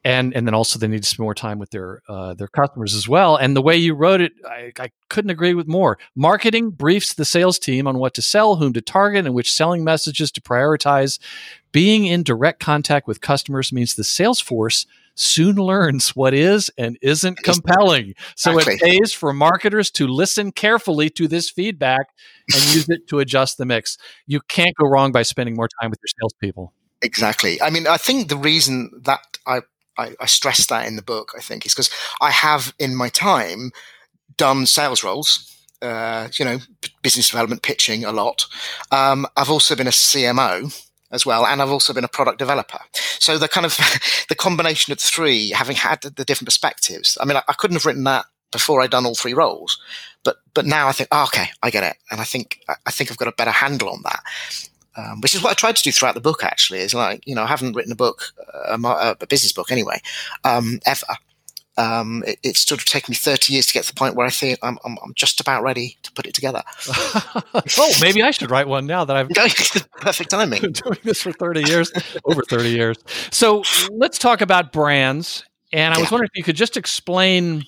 [0.05, 2.95] And, and then also they need to spend more time with their uh, their customers
[2.95, 3.35] as well.
[3.35, 5.97] And the way you wrote it, I, I couldn't agree with more.
[6.15, 9.83] Marketing briefs the sales team on what to sell, whom to target, and which selling
[9.83, 11.19] messages to prioritize.
[11.73, 14.85] Being in direct contact with customers means the sales force
[15.15, 18.13] soon learns what is and isn't compelling.
[18.37, 18.75] So exactly.
[18.75, 22.07] it pays for marketers to listen carefully to this feedback
[22.53, 23.97] and use it to adjust the mix.
[24.27, 26.73] You can't go wrong by spending more time with your salespeople.
[27.01, 27.61] Exactly.
[27.61, 29.61] I mean, I think the reason that I,
[29.99, 33.09] I, I stress that in the book, I think, is because I have in my
[33.09, 33.71] time
[34.37, 35.45] done sales roles.
[35.81, 36.57] Uh, you know,
[37.03, 38.45] business development pitching a lot.
[38.91, 40.73] Um, I've also been a CMO,
[41.11, 42.79] as well, and I've also been a product developer.
[42.93, 43.77] So the kind of
[44.29, 47.17] the combination of three, having had the different perspectives.
[47.19, 49.79] I mean, I, I couldn't have written that before I'd done all three roles,
[50.23, 53.11] but but now I think, oh, okay, I get it, and I think I think
[53.11, 54.21] I've got a better handle on that.
[54.99, 56.43] Um, which is what I tried to do throughout the book.
[56.43, 58.33] Actually, is like you know I haven't written a book,
[58.67, 58.77] a,
[59.21, 60.01] a business book anyway,
[60.43, 61.05] um, ever
[61.79, 64.27] um, it, it's sort of taken me 30 years to get to the point where
[64.27, 66.61] I think I'm, I'm, I'm just about ready to put it together.
[67.53, 69.29] oh, maybe I should write one now that I've
[70.01, 70.61] perfect timing.
[70.61, 71.91] been doing this for 30 years,
[72.25, 72.97] over 30 years.
[73.31, 75.45] So let's talk about brands.
[75.71, 76.01] And I yeah.
[76.01, 77.63] was wondering if you could just explain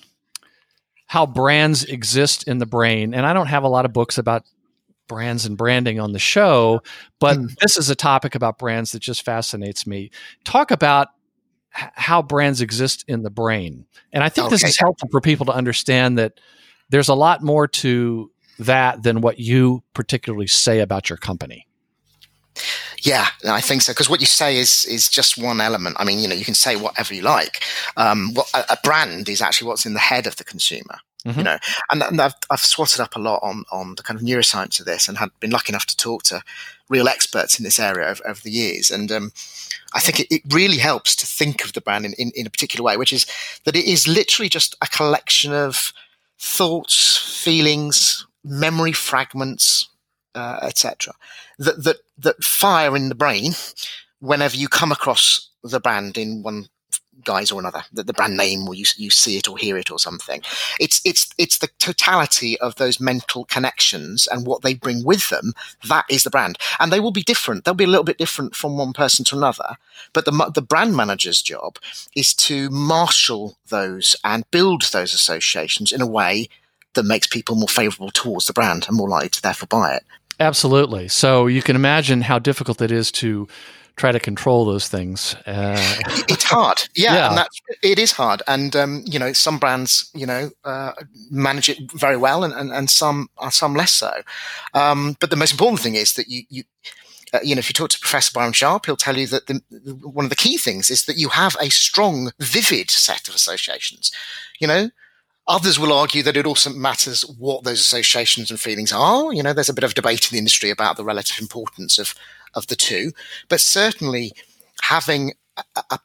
[1.06, 3.14] how brands exist in the brain.
[3.14, 4.44] And I don't have a lot of books about
[5.08, 6.82] brands and branding on the show,
[7.18, 7.54] but mm.
[7.60, 10.10] this is a topic about brands that just fascinates me.
[10.44, 11.08] Talk about
[11.72, 13.86] how brands exist in the brain.
[14.12, 14.54] And I think okay.
[14.54, 16.34] this is helpful for people to understand that
[16.90, 21.66] there's a lot more to that than what you particularly say about your company.
[23.00, 23.92] Yeah, I think so.
[23.92, 25.96] Because what you say is is just one element.
[25.98, 27.62] I mean, you know, you can say whatever you like.
[27.96, 30.98] Um, what, a, a, brand is actually what's in the head of the consumer.
[31.26, 31.38] Mm-hmm.
[31.38, 31.58] You know,
[31.90, 34.86] and, and I've, I've swatted up a lot on on the kind of neuroscience of
[34.86, 36.42] this, and had been lucky enough to talk to
[36.88, 38.90] real experts in this area over, over the years.
[38.90, 39.32] And um,
[39.94, 42.50] I think it, it, really helps to think of the brand in, in, in, a
[42.50, 43.24] particular way, which is
[43.64, 45.92] that it is literally just a collection of
[46.38, 49.88] thoughts, feelings, memory fragments,
[50.34, 51.14] uh, etc.,
[51.58, 53.52] that, that that fire in the brain
[54.20, 56.66] whenever you come across the brand in one
[57.24, 59.90] guise or another, the, the, brand name, or you you see it or hear it
[59.90, 60.42] or something.
[60.80, 65.52] It's it's it's the totality of those mental connections and what they bring with them.
[65.88, 67.64] That is the brand, and they will be different.
[67.64, 69.76] They'll be a little bit different from one person to another.
[70.12, 71.78] But the the brand manager's job
[72.14, 76.48] is to marshal those and build those associations in a way
[76.94, 80.04] that makes people more favourable towards the brand and more likely to therefore buy it.
[80.40, 81.08] Absolutely.
[81.08, 83.46] So you can imagine how difficult it is to
[84.02, 85.36] try to control those things.
[85.46, 85.78] Uh,
[86.28, 87.44] it's hard, yeah, Yeah.
[87.82, 88.42] it is hard.
[88.48, 90.92] And um, you know, some brands, you know, uh,
[91.30, 94.12] manage it very well, and, and, and some are some less so.
[94.74, 96.64] Um, but the most important thing is that you you.
[97.34, 99.62] Uh, you know, if you talk to Professor Byron Sharp, he'll tell you that the,
[100.18, 104.12] one of the key things is that you have a strong, vivid set of associations.
[104.60, 104.90] You know,
[105.48, 109.32] Others will argue that it also matters what those associations and feelings are.
[109.32, 112.14] You know, there's a bit of debate in the industry about the relative importance of,
[112.54, 113.12] of the two,
[113.48, 114.32] but certainly
[114.82, 115.98] having a, a,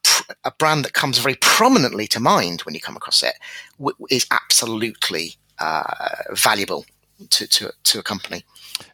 [0.46, 3.34] a brand that comes very prominently to mind when you come across it
[3.78, 5.84] w- is absolutely uh,
[6.32, 6.86] valuable
[7.30, 8.44] to, to, to a company.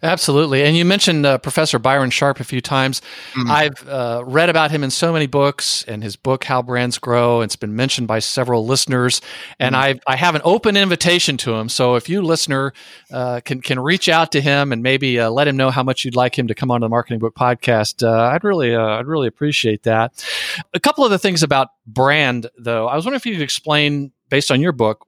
[0.01, 0.63] Absolutely.
[0.63, 3.01] And you mentioned uh, Professor Byron Sharp a few times.
[3.33, 3.49] Mm.
[3.49, 7.41] I've uh, read about him in so many books and his book, How Brands Grow.
[7.41, 9.21] It's been mentioned by several listeners.
[9.59, 9.79] And Mm.
[9.79, 11.69] I, I have an open invitation to him.
[11.69, 12.73] So if you, listener,
[13.11, 16.05] uh, can, can reach out to him and maybe uh, let him know how much
[16.05, 19.07] you'd like him to come on the Marketing Book Podcast, uh, I'd, really, uh, I'd
[19.07, 20.25] really appreciate that.
[20.73, 24.11] A couple of the things about brand, though, I was wondering if you could explain,
[24.29, 25.05] based on your book,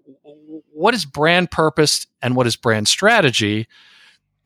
[0.71, 3.67] what is brand purpose and what is brand strategy?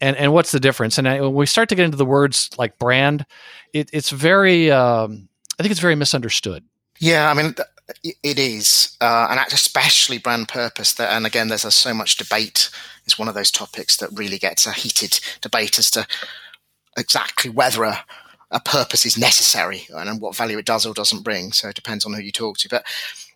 [0.01, 0.97] And and what's the difference?
[0.97, 3.25] And I, when we start to get into the words like brand,
[3.73, 6.63] it, it's very, um, I think it's very misunderstood.
[6.99, 7.55] Yeah, I mean,
[8.03, 10.93] it is, uh, and especially brand purpose.
[10.93, 12.69] That, and again, there's so much debate.
[13.05, 16.05] It's one of those topics that really gets a heated debate as to
[16.97, 18.05] exactly whether a,
[18.51, 21.51] a purpose is necessary and what value it does or doesn't bring.
[21.53, 22.69] So it depends on who you talk to.
[22.69, 22.85] But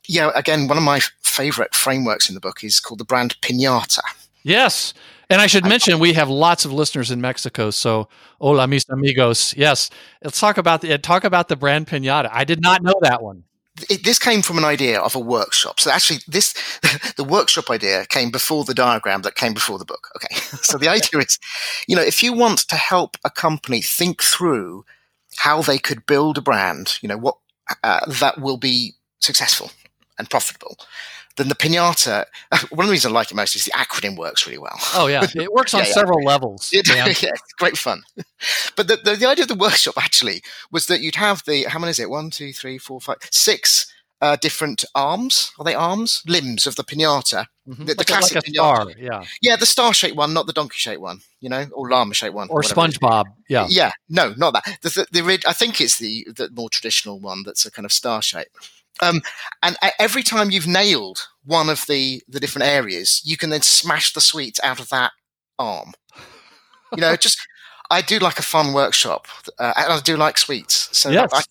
[0.07, 4.01] yeah, again, one of my favorite frameworks in the book is called the brand pinata.
[4.43, 4.93] Yes.
[5.29, 7.69] And I should mention we have lots of listeners in Mexico.
[7.69, 8.09] So,
[8.39, 9.53] hola, mis amigos.
[9.55, 9.89] Yes,
[10.23, 12.29] let's talk about the talk about the brand pinata.
[12.31, 13.43] I did not know that one.
[13.89, 15.79] It, this came from an idea of a workshop.
[15.79, 16.53] So actually, this
[17.17, 20.09] the workshop idea came before the diagram that came before the book.
[20.15, 21.39] Okay, so the idea is,
[21.87, 24.85] you know, if you want to help a company think through
[25.37, 27.37] how they could build a brand, you know, what
[27.83, 29.71] uh, that will be successful
[30.19, 30.77] and profitable,
[31.37, 32.25] then the pinata.
[32.69, 34.77] One of the reasons I like it most is the acronym works really well.
[34.93, 35.93] Oh yeah, it works on Yeah, yeah.
[35.93, 36.69] several levels.
[36.73, 38.03] It- yeah, it's great fun.
[38.75, 40.41] But the, the, the idea of the workshop actually
[40.71, 42.09] was that you'd have the how many is it?
[42.09, 43.87] One, two, three, four, five, six
[44.23, 45.51] uh, different arms.
[45.59, 46.23] Are they arms?
[46.25, 47.45] Limbs of the pinata.
[47.67, 47.77] Mhm.
[47.77, 48.53] The, the like, classic like pinata.
[48.53, 51.19] star, yeah, Yeah, the star-shaped one, not the donkey-shaped one.
[51.41, 52.71] You know, or llama-shaped one, or is.
[52.71, 53.67] SpongeBob, yeah.
[53.69, 54.65] Yeah, no, not that.
[54.81, 57.91] The, the, the, I think it's the, the more traditional one that's a kind of
[57.91, 58.47] star shape.
[59.01, 59.21] Um,
[59.61, 64.13] and every time you've nailed one of the, the different areas, you can then smash
[64.13, 65.11] the sweets out of that
[65.59, 65.93] arm.
[66.95, 67.39] You know, just
[67.89, 69.27] I do like a fun workshop,
[69.59, 70.89] uh, and I do like sweets.
[70.97, 71.29] So Yes.
[71.33, 71.41] I,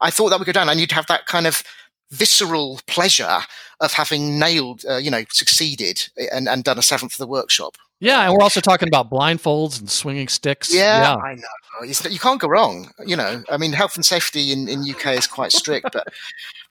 [0.00, 1.62] I thought that would go down, and you'd have that kind of
[2.10, 3.40] visceral pleasure
[3.80, 7.76] of having nailed, uh, you know, succeeded and, and done a seventh of the workshop.
[8.00, 10.74] Yeah, and we're also talking about blindfolds and swinging sticks.
[10.74, 11.42] Yeah, I know.
[11.82, 12.90] It's, you can't go wrong.
[13.06, 16.08] You know, I mean, health and safety in, in UK is quite strict, but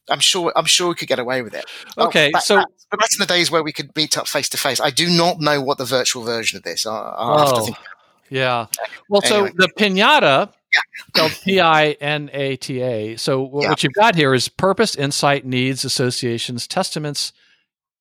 [0.10, 1.66] I'm sure I'm sure we could get away with it.
[1.98, 4.28] Oh, Okay, that- so- that- but that's in the days where we could meet up
[4.28, 4.80] face to face.
[4.82, 6.88] I do not know what the virtual version of this.
[6.88, 7.78] I, to Oh, think.
[8.32, 8.66] yeah.
[9.08, 9.50] Well, Anyway.
[9.52, 10.52] so the pinata,
[11.10, 13.16] spelled P I N A T A.
[13.18, 13.70] So wh- Yeah.
[13.70, 17.34] what you've got here is purpose, insight, needs, associations, testaments,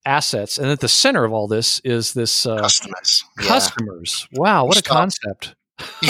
[0.04, 3.46] assets, and at the center of all this is this uh, Customers, Yeah.
[3.48, 4.28] customers.
[4.32, 5.54] Wow, what a concept!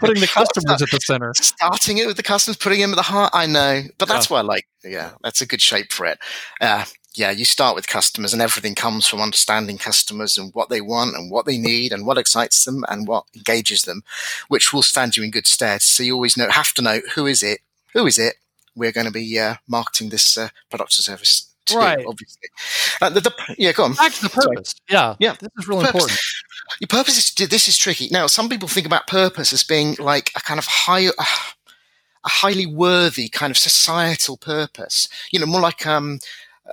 [0.00, 1.32] Putting the customers at the center.
[1.36, 3.30] Starting it with the customers, putting them at the heart.
[3.34, 4.66] I know, but that's why I like.
[4.84, 6.18] Yeah, that's a good shape for it.
[6.60, 6.84] Uh,
[7.16, 11.16] yeah, you start with customers, and everything comes from understanding customers and what they want
[11.16, 14.02] and what they need and what excites them and what engages them,
[14.48, 15.82] which will stand you in good stead.
[15.82, 17.60] So you always know, have to know who is it,
[17.94, 18.34] who is it.
[18.74, 22.04] We're going to be uh, marketing this uh, product or service to, Right.
[22.06, 22.48] obviously.
[23.00, 23.94] Uh, the, the, yeah, go on.
[23.94, 24.56] Back to the Sorry.
[24.56, 24.74] purpose.
[24.88, 25.34] Yeah, Yeah.
[25.40, 26.02] This is really Purpose.
[26.02, 26.20] important.
[26.80, 28.08] Your purpose is this is tricky.
[28.10, 31.06] Now, some people think about purpose as being like a kind of high,
[32.26, 35.08] a highly worthy kind of societal purpose.
[35.32, 36.18] You know, more like um,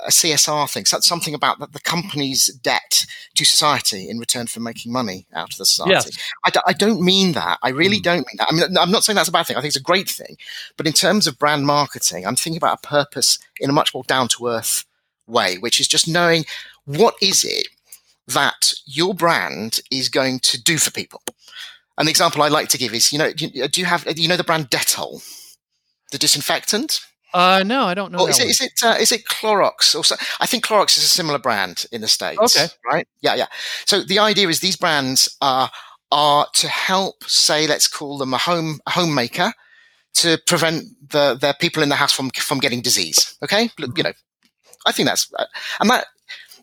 [0.05, 0.85] a CSR thing.
[0.85, 5.27] So that's something about the, the company's debt to society in return for making money
[5.33, 5.91] out of the society.
[5.91, 6.17] Yes.
[6.45, 7.59] I, d- I don't mean that.
[7.61, 8.03] I really Mm.
[8.03, 8.47] don't mean that.
[8.49, 9.55] I mean, I'm not saying that's a bad thing.
[9.55, 10.37] I think it's a great thing.
[10.77, 14.03] But in terms of brand marketing, I'm thinking about a purpose in a much more
[14.05, 14.85] down to earth
[15.27, 16.45] way, which is just knowing
[16.85, 17.67] what is it
[18.27, 21.21] that your brand is going to do for people.
[21.97, 24.37] An example I like to give is, you know, do you, do have, you know,
[24.37, 25.21] the brand Dettol,
[26.11, 27.01] the disinfectant?
[27.33, 28.25] Uh, no, I don't know.
[28.25, 29.97] That is it, is it, uh, is it Clorox?
[29.97, 32.55] Or so, I think Clorox is a similar brand in the States.
[32.55, 32.71] Okay.
[32.85, 33.07] Right?
[33.21, 33.47] Yeah, yeah.
[33.85, 35.71] So the idea is these brands are,
[36.11, 39.53] are to help, say, let's call them a home, a homemaker
[40.15, 43.35] to prevent the, their people in the house from, from getting disease.
[43.43, 43.69] Okay.
[43.79, 43.97] Mm-hmm.
[43.97, 44.13] You know,
[44.85, 45.45] I think that's, uh,
[45.79, 46.05] and that,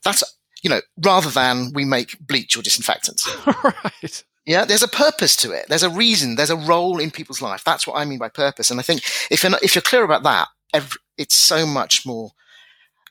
[0.05, 0.23] that's,
[0.62, 3.23] you know, rather than we make bleach or disinfectant.
[3.64, 4.25] right.
[4.47, 5.66] Yeah, there's a purpose to it.
[5.68, 6.37] There's a reason.
[6.37, 7.62] There's a role in people's life.
[7.64, 8.71] That's what I mean by purpose.
[8.71, 12.05] And I think if you're not, if you're clear about that, every, it's so much
[12.07, 12.31] more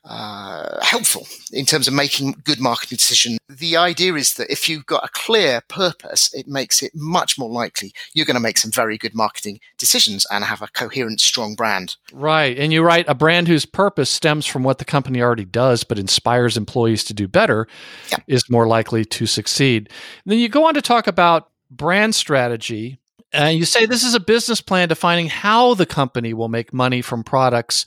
[0.02, 3.38] uh, helpful in terms of making good marketing decisions.
[3.50, 7.50] The idea is that if you've got a clear purpose, it makes it much more
[7.50, 11.54] likely you're going to make some very good marketing decisions and have a coherent, strong
[11.54, 11.96] brand.
[12.12, 12.58] Right.
[12.58, 13.04] And you're right.
[13.08, 17.14] A brand whose purpose stems from what the company already does, but inspires employees to
[17.14, 17.68] do better
[18.10, 18.18] Yeah.
[18.26, 19.90] is more likely to succeed.
[20.24, 22.98] And then you go on to talk about brand strategy.
[23.32, 27.00] And you say this is a business plan defining how the company will make money
[27.02, 27.86] from products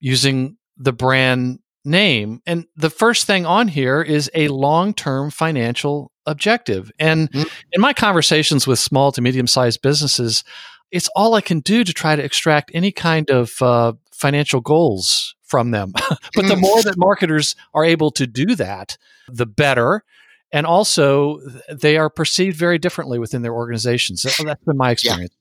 [0.00, 2.42] using the brand name.
[2.46, 6.90] And the first thing on here is a long term financial objective.
[6.98, 7.48] And Mhm.
[7.72, 10.44] in my conversations with small to medium sized businesses,
[10.90, 15.34] it's all I can do to try to extract any kind of uh, financial goals
[15.42, 15.92] from them.
[16.34, 16.60] but the Mm.
[16.60, 18.98] more that marketers are able to do that,
[19.28, 20.04] the better.
[20.52, 21.40] And also,
[21.70, 24.22] they are perceived very differently within their organizations.
[24.22, 25.34] So That's been my experience.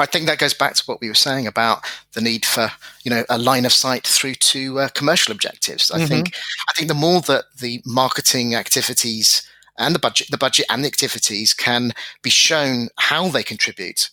[0.00, 2.70] I think that goes back to what we were saying about the need for
[3.02, 5.90] you know a line of sight through to uh, commercial objectives.
[5.90, 6.08] I Mhm.
[6.08, 6.34] think
[6.68, 9.42] I think the more that the marketing activities
[9.76, 11.92] and the budget, the budget and the activities can
[12.22, 14.10] be shown how they contribute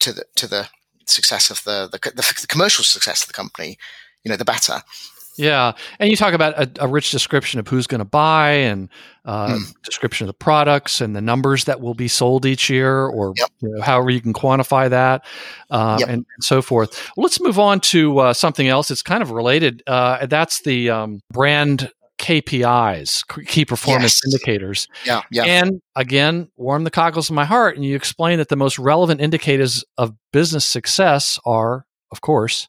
[0.00, 0.68] to the to the
[1.06, 3.76] success of the the, the, the commercial success of the company,
[4.22, 4.82] you know, the better.
[5.36, 8.88] Yeah, and you talk about a, a rich description of who's going to buy and
[9.24, 9.74] uh, Mm.
[9.82, 13.48] description of the products and the numbers that will be sold each year, or Yep.
[13.60, 15.24] you know, however you can quantify that,
[15.70, 16.08] um, Yep.
[16.08, 17.10] and, and so forth.
[17.16, 18.90] Well, let's move on to uh, something else.
[18.90, 19.82] It's kind of related.
[19.86, 24.32] Uh, that's the um, brand KPIs, key performance Yes.
[24.34, 24.88] indicators.
[25.04, 25.44] Yeah, yeah.
[25.44, 27.76] And again, warm the cockles of my heart.
[27.76, 32.68] And you explain that the most relevant indicators of business success are, of course,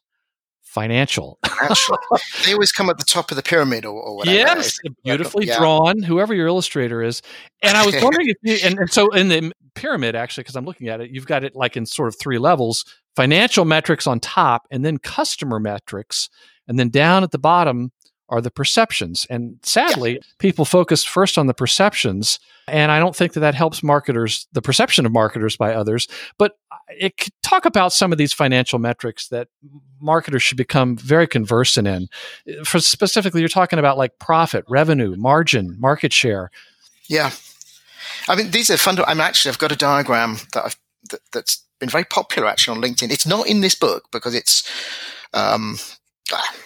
[0.76, 1.38] financial.
[1.42, 1.98] Actually,
[2.44, 4.36] they always come at the top of the pyramid or, or whatever.
[4.36, 5.58] Yes, beautifully yeah.
[5.58, 7.22] drawn, whoever your illustrator is.
[7.62, 10.66] And I was wondering if you, and, and so in the pyramid, actually, because I'm
[10.66, 12.84] looking at it, you've got it like in sort of three levels
[13.16, 16.28] financial metrics on top, and then customer metrics.
[16.68, 17.90] And then down at the bottom
[18.28, 19.26] are the perceptions.
[19.30, 22.38] And sadly, people focus first on the perceptions.
[22.68, 26.08] And I don't think that that helps marketers, the perception of marketers by others.
[26.36, 26.58] But
[26.88, 29.48] it could talk about some of these financial metrics that
[30.00, 32.08] marketers should become very conversant in.
[32.64, 36.50] For specifically, you're talking about like profit, revenue, margin, market share.
[37.08, 37.30] Yeah,
[38.28, 39.12] I mean these are fundamental.
[39.12, 40.76] I'm actually I've got a diagram that I've
[41.10, 43.10] that, that's been very popular actually on LinkedIn.
[43.10, 44.68] It's not in this book because it's
[45.34, 45.78] um,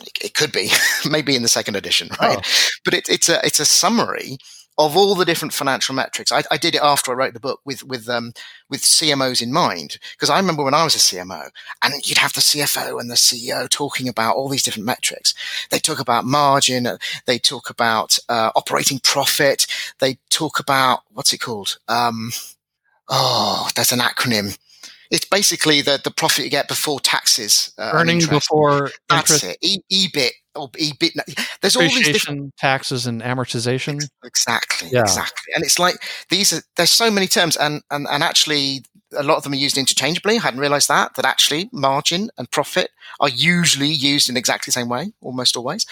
[0.01, 0.71] it, it could be
[1.11, 2.39] maybe in the second edition, right?
[2.39, 2.71] Oh.
[2.85, 4.39] But it, it's a it's a summary
[4.79, 6.33] of all the different financial metrics.
[6.33, 8.33] I, I did it after I wrote the book with with um,
[8.71, 11.51] with CMOs in mind because I remember when I was a CMO
[11.83, 15.35] and you'd have the CFO and the CEO talking about all these different metrics.
[15.71, 16.97] They talk about margin, uh,
[17.27, 19.67] they talk about uh, operating profit,
[19.99, 21.79] they talk about what's it called?
[21.89, 22.33] Um,
[23.09, 24.57] oh, there's an acronym.
[25.11, 28.49] It's basically the, the profit you get before taxes, uh, and Earning interest.
[28.49, 29.83] before That's interest, it.
[29.91, 31.13] E- EBIT or EBIT.
[31.61, 34.01] There's all these different taxes, and amortization.
[34.25, 35.01] Exactly, Yeah.
[35.03, 35.53] exactly.
[35.55, 35.97] And it's like
[36.29, 38.85] these are there's so many terms and, and and actually
[39.17, 40.37] a lot of them are used interchangeably.
[40.37, 44.73] I hadn't realized that that actually margin and profit are usually used in exactly the
[44.81, 45.85] same way, almost always.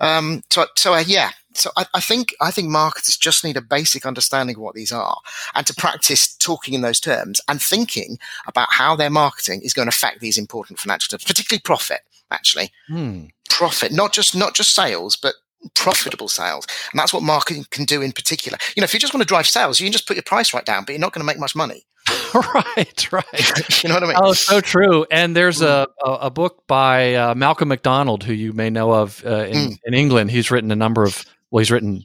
[0.00, 3.60] Um, so so uh, yeah, so I, I think I think marketers just need a
[3.62, 5.16] basic understanding of what these are
[5.54, 9.86] and to practice talking in those terms and thinking about how their marketing is going
[9.86, 12.00] to affect these important financial terms, particularly profit.
[12.30, 13.24] Actually, Hmm.
[13.48, 15.34] profit, not just not just sales, but
[15.74, 16.64] profitable sales.
[16.92, 18.56] And that's what marketing can do in particular.
[18.76, 20.54] You know, if you just want to drive sales, you can just put your price
[20.54, 21.84] right down, but you're not going to make much money.
[22.34, 23.24] right, right.
[23.82, 24.16] you know what I mean?
[24.16, 25.04] Oh, so true.
[25.10, 26.08] And there's a, Mm.
[26.12, 29.78] a, a book by uh, Malcolm McDonald, who you may know of uh, in, Mm.
[29.84, 30.30] in England.
[30.30, 32.04] He's written a number of, well, he's written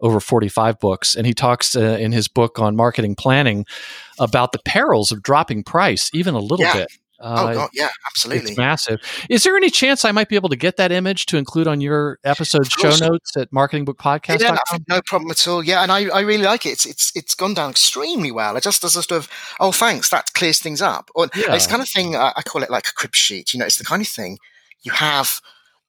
[0.00, 1.14] over 45 books.
[1.14, 3.64] And he talks uh, in his book on marketing planning
[4.18, 6.74] about the perils of dropping price, even a little Yeah.
[6.74, 6.92] bit.
[7.20, 8.50] oh, Uh, God, yeah, absolutely.
[8.50, 9.00] It's massive.
[9.30, 11.80] Is there any chance I might be able to get that image to include on
[11.80, 14.40] your episode show notes at marketingbookpodcast.com?
[14.40, 15.62] Yeah, no, no problem at all.
[15.64, 16.70] Yeah, and I, I really like it.
[16.70, 18.56] It's it's it's gone down extremely well.
[18.56, 19.28] It just as a sort of
[19.60, 21.08] oh thanks, that clears things up.
[21.14, 21.54] Or Yeah.
[21.54, 23.54] it's kind of thing I, I call it like a crib sheet.
[23.54, 24.38] You know, it's the kind of thing
[24.82, 25.40] you have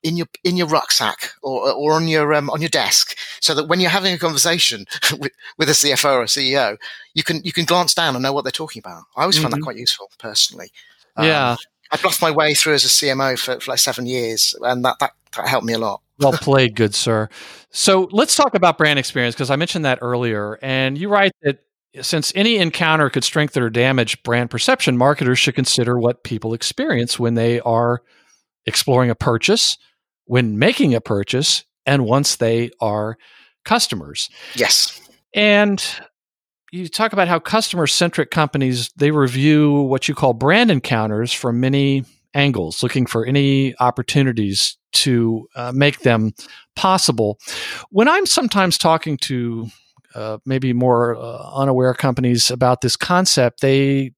[0.05, 3.67] in your in your rucksack or or on your um, on your desk, so that
[3.67, 4.85] when you're having a conversation
[5.19, 6.77] with, with a CFO or a CEO,
[7.15, 9.03] you can you can glance down and know what they're talking about.
[9.17, 9.57] I always find Mhm.
[9.57, 10.69] that quite useful personally.
[11.17, 11.55] Um, yeah.
[11.91, 14.97] I bluffed my way through as a CMO for, for like seven years, and that,
[14.99, 16.01] that, that helped me a lot.
[16.19, 17.29] Well played, good sir.
[17.71, 20.57] So let's talk about brand experience because I mentioned that earlier.
[20.61, 21.59] And you write that
[22.01, 27.19] since any encounter could strengthen or damage brand perception, marketers should consider what people experience
[27.19, 28.01] when they are
[28.65, 29.77] exploring a purchase,
[30.25, 33.17] when making a purchase, and once they are
[33.63, 34.29] customers.
[34.55, 35.01] Yes.
[35.33, 35.83] And
[36.71, 41.59] you talk about how customer centric companies they review what you call brand encounters from
[41.59, 42.03] many
[42.33, 46.33] angles, looking for any opportunities to uh, make them
[46.75, 47.39] possible.
[47.89, 49.67] When I'm sometimes talking to
[50.13, 54.11] uh, maybe more uh, unaware companies about this concept, they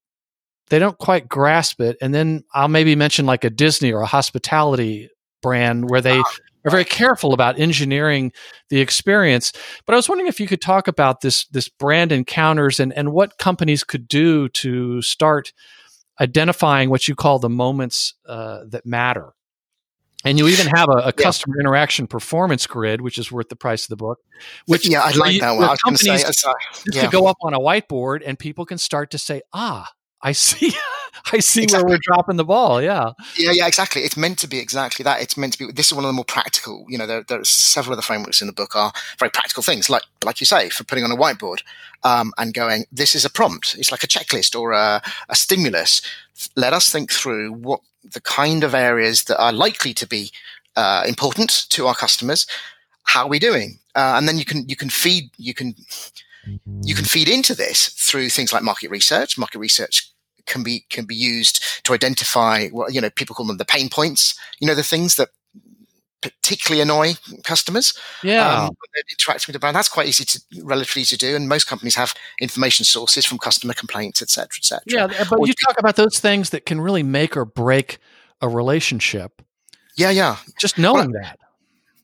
[0.70, 1.98] they don't quite grasp it.
[2.02, 5.10] And then I'll maybe mention like a Disney or a hospitality
[5.48, 6.34] brand where they ah,
[6.66, 8.34] are very careful about engineering
[8.70, 9.54] the experience.
[9.86, 13.14] But I was wondering if you could talk about this this brand encounters and and
[13.14, 15.54] what companies could do to start
[16.20, 19.34] identifying what you call the moments uh, that matter.
[20.26, 21.62] And you even have a, a customer yeah.
[21.62, 24.20] interaction performance grid, which is worth the price of the book.
[24.66, 25.64] Which yeah, I like that one.
[25.64, 26.54] I was companies say, uh,
[26.92, 27.02] yeah.
[27.04, 29.90] to go up on a whiteboard, and people can start to say, "Ah,
[30.22, 30.74] I see,
[31.34, 31.86] I see exactly.
[31.86, 32.82] where we're dropping the ball.
[32.82, 34.02] Yeah, yeah, yeah, exactly.
[34.02, 35.22] It's meant to be exactly that.
[35.22, 35.72] It's meant to be.
[35.72, 36.86] This is one of the more practical.
[36.88, 39.64] You know, there, there are several of the frameworks in the book are very practical
[39.64, 41.62] things, like like you say, for putting on a whiteboard
[42.04, 43.76] um, and going, this is a prompt.
[43.78, 46.02] It's like a checklist or a, a stimulus.
[46.56, 50.32] Let us think through what the kind of areas that are likely to be
[50.76, 52.48] uh, important to our customers.
[53.04, 53.80] How are we doing?
[53.96, 55.76] Uh, and then you can you can feed you can
[56.84, 59.38] you can feed into this through things like market research.
[59.38, 60.12] Market research
[60.48, 63.90] can be can be used to identify what you know people call them the pain
[63.90, 64.40] points.
[64.60, 65.30] You know the things that
[66.22, 67.94] particularly annoy customers.
[68.24, 68.76] Yeah, um,
[69.12, 71.96] interacting with the brand that's quite easy to relatively easy to do, and most companies
[71.96, 74.82] have information sources from customer complaints, etc., etc.
[74.88, 78.00] Yeah, but or you talk about those things that can really make or break
[78.42, 79.42] a relationship.
[79.96, 80.38] Yeah, yeah.
[80.60, 81.40] Just knowing well, that.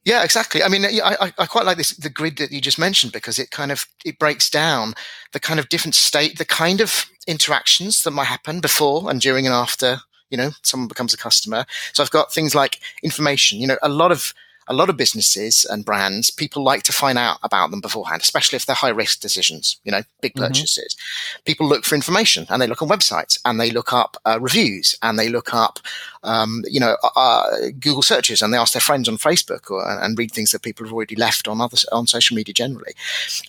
[0.06, 0.62] Yeah, exactly.
[0.64, 3.51] I mean, I, I quite like this the grid that you just mentioned because it
[3.51, 4.95] kind of it breaks down
[5.32, 9.45] the kind of different state, the kind of interactions that might happen before and during
[9.45, 9.99] and after
[10.30, 11.66] you know someone becomes a customer.
[11.93, 13.60] So I've got things like information.
[13.60, 14.34] You know, a lot of
[14.68, 18.55] a lot of businesses and brands, people like to find out about them beforehand, especially
[18.55, 20.45] if they're high risk decisions, you know, big mm-hmm.
[20.45, 20.95] purchases.
[20.95, 21.43] Mm-hmm.
[21.45, 24.97] People look for information and they look on websites and they look up uh, reviews
[25.01, 25.80] and they look up,
[26.24, 29.86] um, you know, uh, uh, Google searches and they ask their friends on Facebook or,
[29.88, 32.93] and read things that people have already left on other, on social media generally.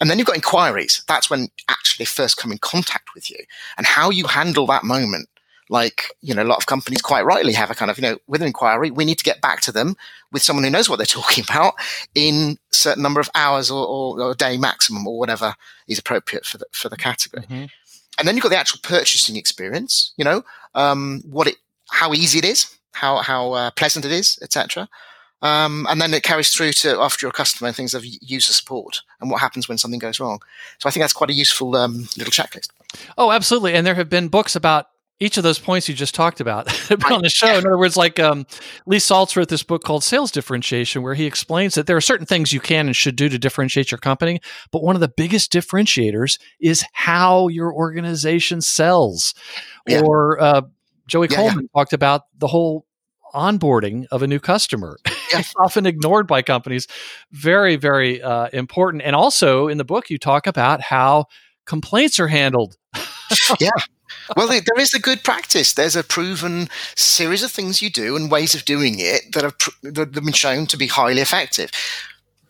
[0.00, 1.02] And then you've got inquiries.
[1.06, 3.38] That's when actually first come in contact with you
[3.76, 5.28] and how you handle that moment
[5.70, 8.18] like you know a lot of companies quite rightly have a kind of you know
[8.26, 9.96] with an inquiry we need to get back to them
[10.32, 11.74] with someone who knows what they're talking about
[12.14, 15.54] in a certain number of hours or, or, or, a day maximum or whatever
[15.88, 17.66] is appropriate for the for the category mm-hmm.
[18.18, 20.42] and then you've got the actual purchasing experience you know
[20.74, 21.56] um, what it
[21.90, 24.88] how easy it is how how uh, pleasant it is etc
[25.44, 29.02] um, and then it carries through to after your customer and things of user support
[29.20, 30.40] and what happens when something goes wrong.
[30.78, 32.70] So I think that's quite a useful um, little checklist.
[33.18, 33.74] Oh, absolutely.
[33.74, 34.88] And there have been books about
[35.20, 36.66] each of those points you just talked about
[37.10, 37.56] on the show.
[37.56, 38.46] In other words, like um,
[38.86, 42.26] Lee Salz wrote this book called Sales Differentiation, where he explains that there are certain
[42.26, 44.40] things you can and should do to differentiate your company,
[44.72, 49.34] but one of the biggest differentiators is how your organization sells.
[49.86, 50.00] Yeah.
[50.00, 50.62] Or uh,
[51.06, 51.80] Joey yeah, Coleman yeah.
[51.80, 52.86] talked about the whole
[53.32, 54.98] onboarding of a new customer.
[55.06, 56.88] it's often ignored by companies.
[57.30, 59.02] Very, very uh, important.
[59.04, 61.26] And also in the book, you talk about how
[61.66, 62.76] complaints are handled.
[63.60, 63.70] yeah
[64.36, 65.72] well, there is a good practice.
[65.72, 69.56] There's a proven series of things you do and ways of doing it that have,
[69.82, 71.70] that have been shown to be highly effective.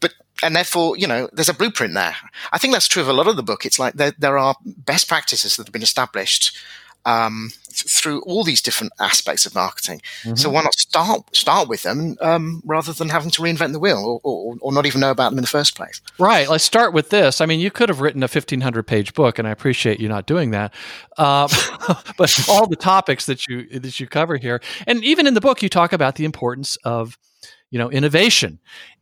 [0.01, 2.17] But and therefore, you know, there's a blueprint there.
[2.53, 3.65] I think that's true of a lot of the book.
[3.65, 6.57] It's like there, there are best practices that have been established
[7.05, 10.01] um, through all these different aspects of marketing.
[10.23, 10.37] Mm-hmm.
[10.37, 13.99] So why not start start with them um, rather than having to reinvent the wheel
[13.99, 16.01] or, or, or, not even know about them in the first place?
[16.19, 16.49] Right.
[16.49, 17.41] Let's start with this.
[17.41, 20.09] I mean, you could have written a fifteen hundred page book, and I appreciate you
[20.09, 20.73] not doing that.
[21.19, 21.49] Uh,
[22.17, 25.63] but all the topics that you that you cover here, and even in the book,
[25.63, 27.19] you talk about the importance of
[27.71, 28.61] you know innovation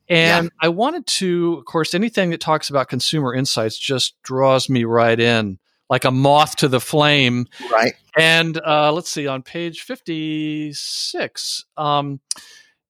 [0.09, 0.66] and yeah.
[0.66, 5.18] I wanted to, of course, anything that talks about consumer insights just draws me right
[5.18, 5.59] in
[5.93, 7.47] like a moth to the flame.
[7.70, 7.93] Right.
[8.16, 12.18] And uh, let's see, on page 56, um,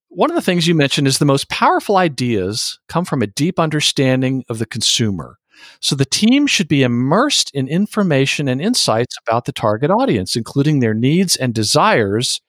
[0.07, 3.59] one of the things you mentioned is the most powerful ideas come from a deep
[3.59, 5.39] understanding of the consumer.
[5.81, 10.79] So the team should be immersed in information and insights about the target audience, including
[10.79, 12.41] their needs and desires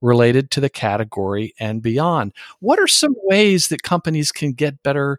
[0.00, 2.32] related to the category and beyond.
[2.60, 5.18] What are some ways that companies can get better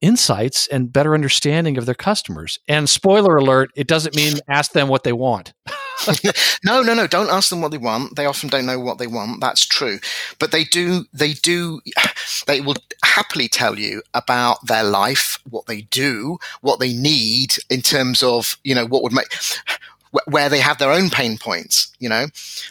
[0.00, 2.58] insights and better understanding of their customers.
[2.68, 5.52] And spoiler alert, it doesn't mean ask them what they want.
[6.64, 7.06] no, no, no.
[7.06, 8.16] Don't ask them what they want.
[8.16, 9.40] They often don't know what they want.
[9.40, 9.98] That's true.
[10.38, 11.80] But they do, they do,
[12.46, 17.82] they will happily tell you about their life, what they do, what they need in
[17.82, 19.26] terms of, you know, what would make,
[20.26, 22.26] where they have their own pain points, you know.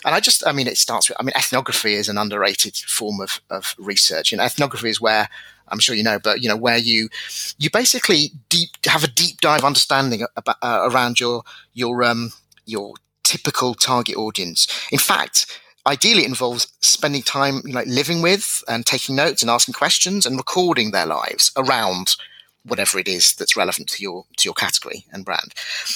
[0.05, 3.21] And I just, I mean, it starts with, I mean, ethnography is an underrated form
[3.21, 4.31] of, of research.
[4.31, 5.29] You know, ethnography is where
[5.71, 7.09] I'm sure you know, but you know where you
[7.57, 11.43] you basically deep have a deep dive understanding about, uh, around your
[11.73, 12.31] your um,
[12.65, 12.93] your
[13.23, 14.67] typical target audience.
[14.91, 19.41] In fact, ideally it involves spending time you know, like living with and taking notes
[19.41, 22.15] and asking questions and recording their lives around
[22.63, 25.53] whatever it is that's relevant to your to your category and brand.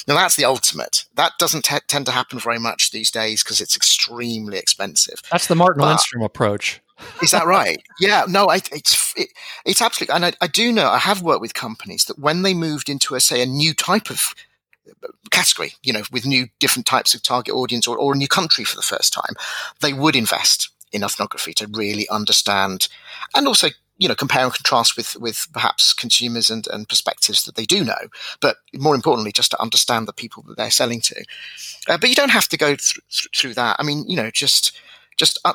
[0.07, 1.05] Now that's the ultimate.
[1.15, 5.21] That doesn't t- tend to happen very much these days because it's extremely expensive.
[5.31, 6.81] That's the Martin but, Lindstrom approach.
[7.21, 7.81] Is that right?
[7.99, 8.25] Yeah.
[8.27, 9.29] No, I, it's it,
[9.65, 10.15] it's absolutely.
[10.15, 13.15] And I, I do know I have worked with companies that when they moved into
[13.15, 14.33] a say a new type of
[15.31, 18.63] category, you know, with new different types of target audience or, or a new country
[18.63, 19.35] for the first time,
[19.81, 22.87] they would invest in ethnography to really understand
[23.35, 27.55] and also you know compare and contrast with with perhaps consumers and, and perspectives that
[27.55, 28.07] they do know
[28.41, 31.15] but more importantly just to understand the people that they're selling to
[31.89, 34.79] uh, but you don't have to go th- through that i mean you know just
[35.17, 35.53] just uh,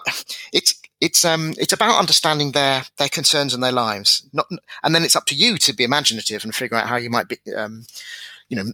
[0.52, 4.46] it's it's um it's about understanding their their concerns and their lives not
[4.82, 7.28] and then it's up to you to be imaginative and figure out how you might
[7.28, 7.84] be um
[8.48, 8.64] you know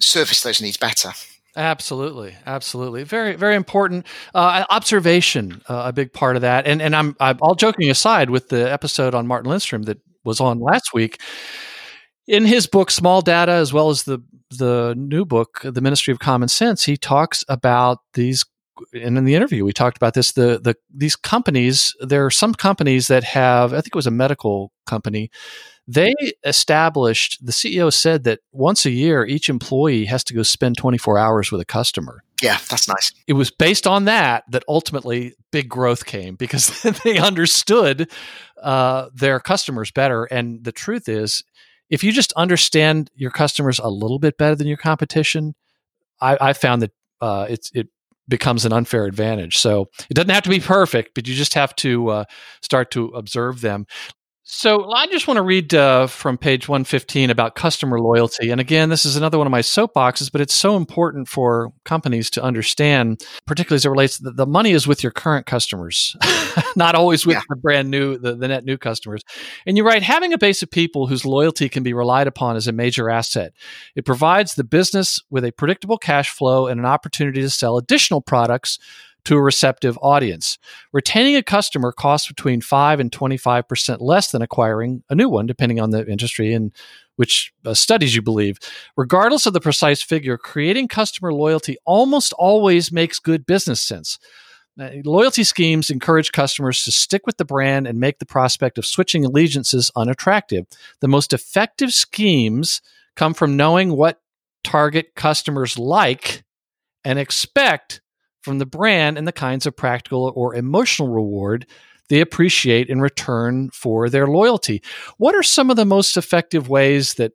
[0.00, 1.12] service those needs better.
[1.56, 5.60] Absolutely, absolutely, very, very important uh, observation.
[5.68, 8.70] Uh, a big part of that, and and I'm, I'm all joking aside with the
[8.70, 11.20] episode on Martin Lindstrom that was on last week.
[12.28, 16.20] In his book Small Data, as well as the the new book, The Ministry of
[16.20, 18.44] Common Sense, he talks about these.
[18.92, 20.32] And in the interview, we talked about this.
[20.32, 23.72] The the these companies, there are some companies that have.
[23.72, 25.30] I think it was a medical company
[25.90, 26.14] they
[26.44, 31.18] established, the CEO said that once a year, each employee has to go spend 24
[31.18, 32.22] hours with a customer.
[32.40, 33.12] Yeah, that's nice.
[33.26, 38.08] It was based on that that ultimately big growth came because they understood
[38.62, 40.26] uh, their customers better.
[40.26, 41.42] And the truth is,
[41.88, 45.56] if you just understand your customers a little bit better than your competition,
[46.20, 47.88] I, I found that uh, it's it
[48.30, 49.58] becomes an unfair advantage.
[49.58, 52.24] So it doesn't have to be perfect, but you just have to uh,
[52.62, 53.86] start to observe them.
[54.52, 58.50] So I just want to read uh, from page 115 about customer loyalty.
[58.50, 62.30] And again, this is another one of my soapboxes, but it's so important for companies
[62.30, 66.16] to understand, particularly as it relates to the, the money is with your current customers,
[66.76, 67.42] not always with yeah.
[67.48, 69.22] the brand new, the, the net new customers.
[69.66, 72.66] And you write, having a base of people whose loyalty can be relied upon is
[72.66, 73.52] a major asset.
[73.94, 78.20] It provides the business with a predictable cash flow and an opportunity to sell additional
[78.20, 78.80] products
[79.24, 80.58] to a receptive audience.
[80.92, 85.80] Retaining a customer costs between 5 and 25% less than acquiring a new one, depending
[85.80, 86.72] on the industry and
[87.16, 88.58] which uh, studies you believe.
[88.96, 94.18] Regardless of the precise figure, creating customer loyalty almost always makes good business sense.
[95.04, 99.24] loyalty schemes encourage customers to stick with the brand and make the prospect of switching
[99.24, 100.64] allegiances unattractive.
[101.00, 102.80] The most effective schemes
[103.16, 104.20] come from knowing what
[104.64, 106.42] target customers like
[107.04, 108.00] and expect
[108.42, 111.66] from the brand and the kinds of practical or emotional reward
[112.08, 114.82] they appreciate in return for their loyalty.
[115.18, 117.32] What are some of the most effective ways that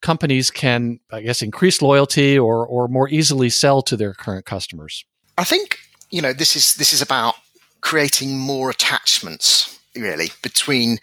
[0.00, 5.04] companies can, I guess, increase loyalty or, or more easily sell to their current customers?
[5.36, 5.80] I think
[6.10, 7.34] you know this is this is about
[7.80, 10.98] creating more attachments really between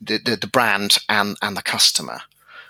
[0.00, 2.20] the, the, the brand and and the customer.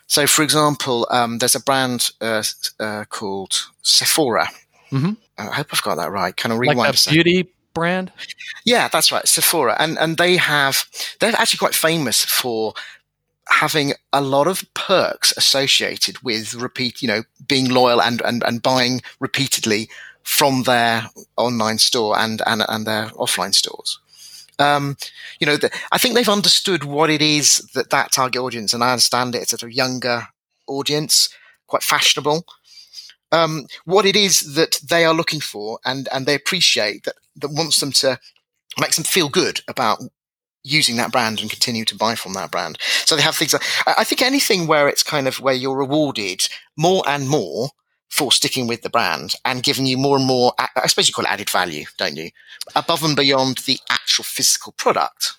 [0.06, 2.42] So, for example, um, there's a brand uh,
[2.78, 4.48] uh, called Sephora.
[4.92, 5.12] Mm-hmm.
[5.38, 6.36] I hope I've got that right.
[6.36, 8.12] Can I rewind like a, a beauty brand?
[8.64, 10.84] Yeah, that's right, Sephora, and and they have
[11.18, 12.74] they're actually quite famous for
[13.48, 18.62] having a lot of perks associated with repeat, you know, being loyal and and, and
[18.62, 19.88] buying repeatedly
[20.22, 23.98] from their online store and and, and their offline stores.
[24.58, 24.96] Um,
[25.40, 28.84] you know, the, I think they've understood what it is that that target audience, and
[28.84, 29.42] I understand it.
[29.42, 30.28] It's a younger
[30.66, 31.30] audience,
[31.66, 32.44] quite fashionable
[33.32, 37.50] um, what it is that they are looking for and, and they appreciate that, that
[37.50, 38.18] wants them to
[38.78, 39.98] makes them feel good about
[40.64, 42.78] using that brand and continue to buy from that brand.
[43.04, 43.52] So they have things.
[43.52, 47.70] Like, I think anything where it's kind of where you're rewarded more and more
[48.08, 51.24] for sticking with the brand and giving you more and more, I suppose you call
[51.24, 52.30] it added value, don't you?
[52.76, 55.32] Above and beyond the actual physical product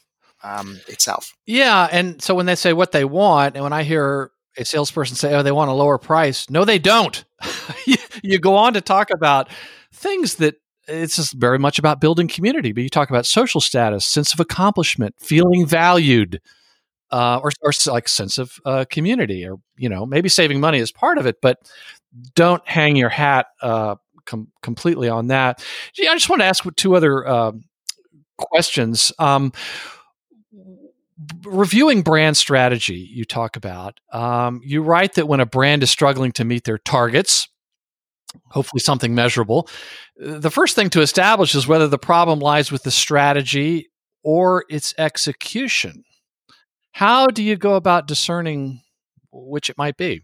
[0.43, 1.33] um, itself.
[1.45, 1.87] Yeah.
[1.91, 5.33] And so when they say what they want, and when I hear a salesperson say,
[5.33, 7.23] "Oh, they want a lower price." No, they don't.
[7.85, 9.49] you, you go on to talk about
[9.91, 10.55] things that
[10.87, 12.71] it's just very much about building community.
[12.71, 16.41] But you talk about social status, sense of accomplishment, feeling valued,
[17.11, 20.91] uh, or, or like sense of uh, community, or you know, maybe saving money is
[20.91, 21.37] part of it.
[21.41, 21.59] But
[22.35, 25.63] don't hang your hat uh, com- completely on that.
[25.99, 27.63] I just want to ask two other um,
[28.37, 29.11] questions.
[29.19, 29.53] Um,
[31.43, 36.31] reviewing brand strategy you talk about um, you write that when a brand is struggling
[36.31, 37.47] to meet their targets
[38.49, 39.67] hopefully something measurable
[40.17, 43.89] the first thing to establish is whether the problem lies with the strategy
[44.23, 46.03] or its execution
[46.93, 48.81] How do you go about discerning
[49.31, 50.21] which it might be?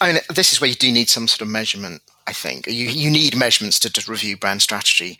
[0.00, 2.02] I mean, this is where you do need some sort of measurement.
[2.26, 5.18] I think you you need measurements to, to review brand strategy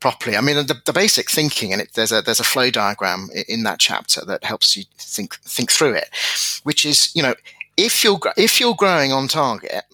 [0.00, 0.36] properly.
[0.36, 3.62] I mean, the, the basic thinking, and it, there's a there's a flow diagram in
[3.64, 6.08] that chapter that helps you think think through it,
[6.64, 7.34] which is you know
[7.76, 9.84] if you're if you're growing on target,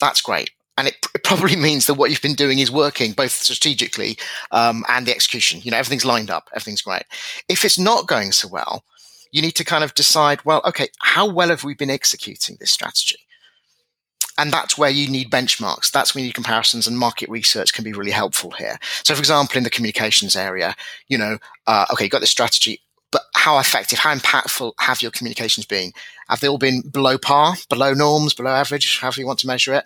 [0.00, 0.50] that's great.
[0.76, 4.18] And it, it probably means that what you've been doing is working both strategically
[4.50, 5.60] um, and the execution.
[5.62, 7.04] You know, everything's lined up, everything's great.
[7.48, 8.84] If it's not going so well,
[9.30, 12.70] you need to kind of decide, well, okay, how well have we been executing this
[12.70, 13.18] strategy?
[14.36, 15.90] And that's where you need benchmarks.
[15.90, 18.78] That's when you need comparisons and market research can be really helpful here.
[19.04, 20.74] So, for example, in the communications area,
[21.08, 22.80] you know, uh, okay, you got the strategy,
[23.12, 25.92] but how effective, how impactful have your communications been?
[26.28, 29.72] Have they all been below par, below norms, below average, however you want to measure
[29.74, 29.84] it?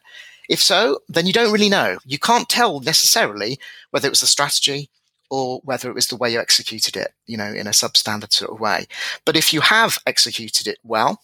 [0.49, 1.99] If so, then you don't really know.
[2.07, 3.59] You can't tell necessarily
[3.91, 4.89] whether it was the strategy
[5.31, 8.51] or whether it was the way you executed it, you know, in a substandard sort
[8.51, 8.87] of way.
[9.27, 11.21] But if you have executed it well,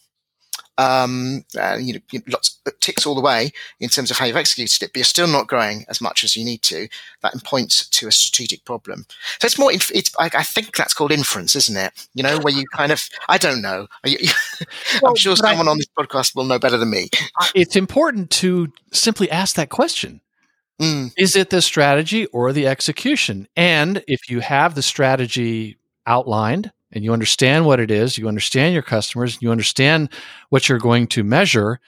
[0.79, 4.37] um, uh, you know, lots of ticks all the way in terms of how you've
[4.37, 6.89] executed it, but you're still not growing as much as you need to.
[7.22, 9.07] That points to a strategic problem.
[9.41, 11.93] So it's more, it's, I, I think that's called inference, isn't it?
[12.14, 13.87] You know, where you kind of, I don't know.
[14.05, 17.09] I'm sure someone I, on this podcast will know better than me.
[17.55, 20.20] It's important to simply ask that question.
[20.81, 21.12] Mm.
[21.16, 23.47] Is it the strategy or the execution?
[23.57, 28.72] And if you have the strategy outlined, and you understand what it is, you understand
[28.72, 30.09] your customers, you understand
[30.49, 31.80] what you're going to measure,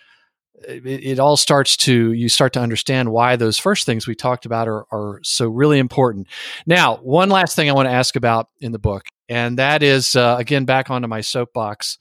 [0.67, 4.47] it, it, all starts to you start to understand why those first things we talked
[4.47, 6.27] about are, are so really important.
[6.67, 10.17] Now, one last thing I want to ask about in the book, and that is
[10.17, 11.99] uh, again back onto my soapbox.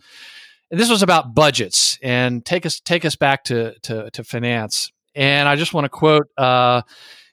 [0.72, 4.92] And this was about budgets and take us take us back to to, to finance.
[5.14, 6.28] And I just want to quote.
[6.38, 6.82] Uh,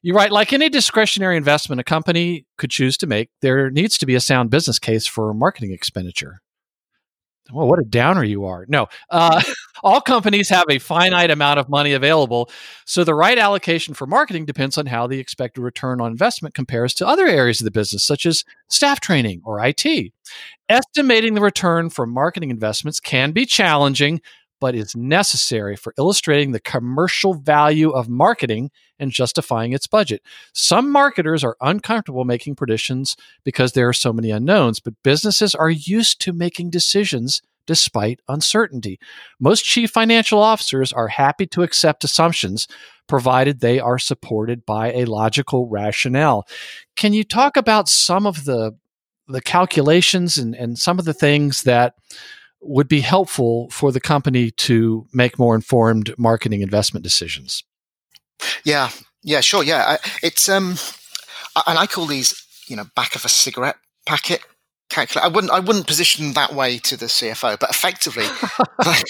[0.03, 0.32] you're right.
[0.32, 4.20] Like any discretionary investment a company could choose to make, there needs to be a
[4.20, 6.40] sound business case for marketing expenditure.
[7.53, 8.64] Well, what a downer you are.
[8.68, 9.42] No, uh,
[9.82, 12.50] all companies have a finite amount of money available.
[12.86, 16.94] So the right allocation for marketing depends on how the expected return on investment compares
[16.94, 20.12] to other areas of the business, such as staff training or IT.
[20.68, 24.20] Estimating the return from marketing investments can be challenging,
[24.62, 30.22] but is necessary for illustrating the commercial value of marketing and justifying its budget.
[30.54, 35.68] Some marketers are uncomfortable making predictions because there are so many unknowns, but businesses are
[35.68, 39.00] used to making decisions despite uncertainty.
[39.40, 42.68] Most chief financial officers are happy to accept assumptions
[43.08, 46.46] provided they are supported by a logical rationale.
[46.94, 48.78] Can you talk about some of the
[49.26, 51.94] the calculations and, and some of the things that
[52.62, 57.64] would be helpful for the company to make more informed marketing investment decisions.
[58.64, 58.90] Yeah,
[59.22, 59.98] yeah, sure, yeah.
[60.22, 60.76] It's um,
[61.66, 64.40] and I call these, you know, back of a cigarette packet
[64.88, 65.24] calculate.
[65.24, 68.26] I wouldn't, I wouldn't position that way to the CFO, but effectively,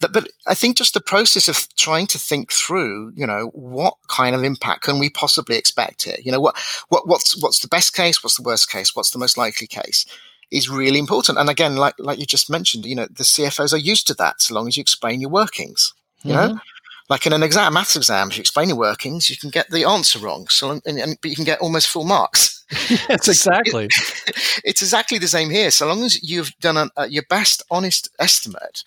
[0.00, 3.94] but, but I think just the process of trying to think through, you know, what
[4.08, 6.16] kind of impact can we possibly expect here?
[6.22, 6.56] You know, what,
[6.88, 8.22] what, what's, what's the best case?
[8.22, 8.94] What's the worst case?
[8.94, 10.06] What's the most likely case?
[10.50, 11.38] Is really important.
[11.38, 14.42] And again, like like you just mentioned, you know, the CFOs are used to that
[14.42, 15.92] so long as you explain your workings.
[16.22, 16.54] You mm-hmm.
[16.54, 16.60] know,
[17.10, 19.84] like in an exam, maths exam, if you explain your workings, you can get the
[19.84, 20.46] answer wrong.
[20.48, 22.64] So, and, and, but you can get almost full marks.
[22.88, 23.86] yes, exactly.
[23.86, 25.72] It, it's exactly the same here.
[25.72, 28.84] So long as you've done your best honest estimate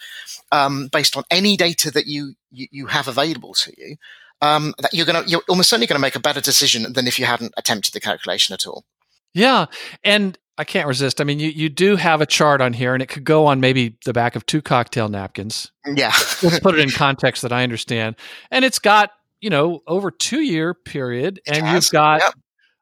[0.54, 3.98] um, based on any data that you, you, you have available to you,
[4.42, 7.08] um, that you're going to, you're almost certainly going to make a better decision than
[7.08, 8.86] if you hadn't attempted the calculation at all.
[9.34, 9.66] Yeah,
[10.04, 11.20] and I can't resist.
[11.20, 13.60] I mean, you, you do have a chart on here, and it could go on
[13.60, 15.72] maybe the back of two cocktail napkins.
[15.86, 16.14] Yeah.
[16.44, 18.16] Let's put it in context that I understand.
[18.52, 22.34] And it's got, you know, over two year period, and you've got yep.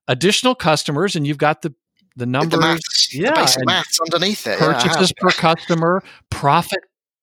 [0.08, 1.74] additional customers, and you've got the
[2.18, 4.60] the numbers, the maths, yeah, the basic maths underneath it.
[4.60, 6.80] Purchases yeah, per customer, profit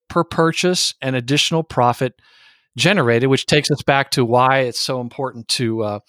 [0.07, 2.15] per purchase, and additional profit
[2.77, 5.99] generated, which takes us back to why it's so important to uh,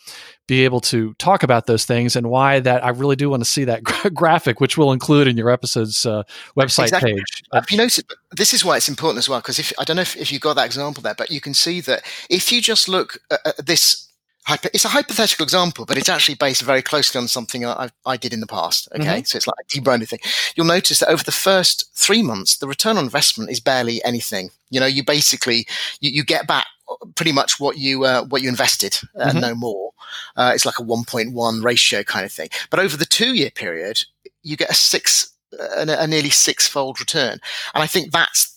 [0.46, 3.48] be able to talk about those things and why that I really do want to
[3.48, 3.82] see that
[4.14, 6.22] graphic, which we'll include in your episode's uh,
[6.58, 7.14] website exactly.
[7.14, 7.42] page.
[7.52, 8.00] Uh, you notice,
[8.32, 10.38] this is why it's important as well, because if I don't know if, if you
[10.38, 14.09] got that example there, but you can see that if you just look at this
[14.48, 18.32] it's a hypothetical example, but it's actually based very closely on something I, I did
[18.32, 18.88] in the past.
[18.92, 19.04] Okay.
[19.04, 19.24] Mm-hmm.
[19.24, 20.20] So it's like a debranded thing.
[20.56, 24.50] You'll notice that over the first three months, the return on investment is barely anything.
[24.70, 25.66] You know, you basically,
[26.00, 26.66] you, you get back
[27.14, 29.40] pretty much what you, uh, what you invested, uh, mm-hmm.
[29.40, 29.92] no more.
[30.36, 32.48] Uh, it's like a 1.1 ratio kind of thing.
[32.70, 34.04] But over the two year period,
[34.42, 37.40] you get a six, a, a nearly six fold return.
[37.74, 38.56] And I think that's,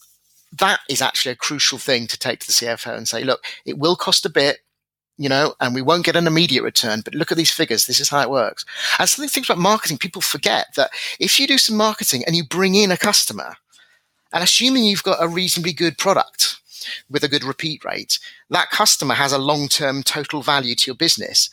[0.59, 3.77] that is actually a crucial thing to take to the CFO and say, look, it
[3.77, 4.59] will cost a bit
[5.17, 7.85] you know, and we won't get an immediate return, but look at these figures.
[7.85, 8.65] This is how it works.
[8.97, 12.23] And some of the things about marketing, people forget that if you do some marketing
[12.25, 13.55] and you bring in a customer,
[14.31, 16.57] and assuming you've got a reasonably good product
[17.09, 18.17] with a good repeat rate,
[18.49, 21.49] that customer has a long term total value to your business,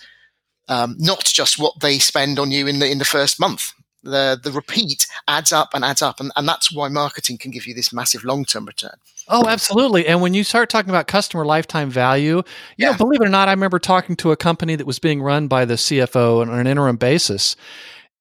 [0.68, 3.72] um, not just what they spend on you in the in the first month.
[4.02, 7.66] The the repeat adds up and adds up, and, and that's why marketing can give
[7.66, 8.94] you this massive long term return.
[9.28, 10.06] Oh, absolutely.
[10.06, 12.42] And when you start talking about customer lifetime value, you
[12.78, 12.92] Yeah.
[12.92, 15.46] know, believe it or not, I remember talking to a company that was being run
[15.48, 17.54] by the CFO on an interim basis.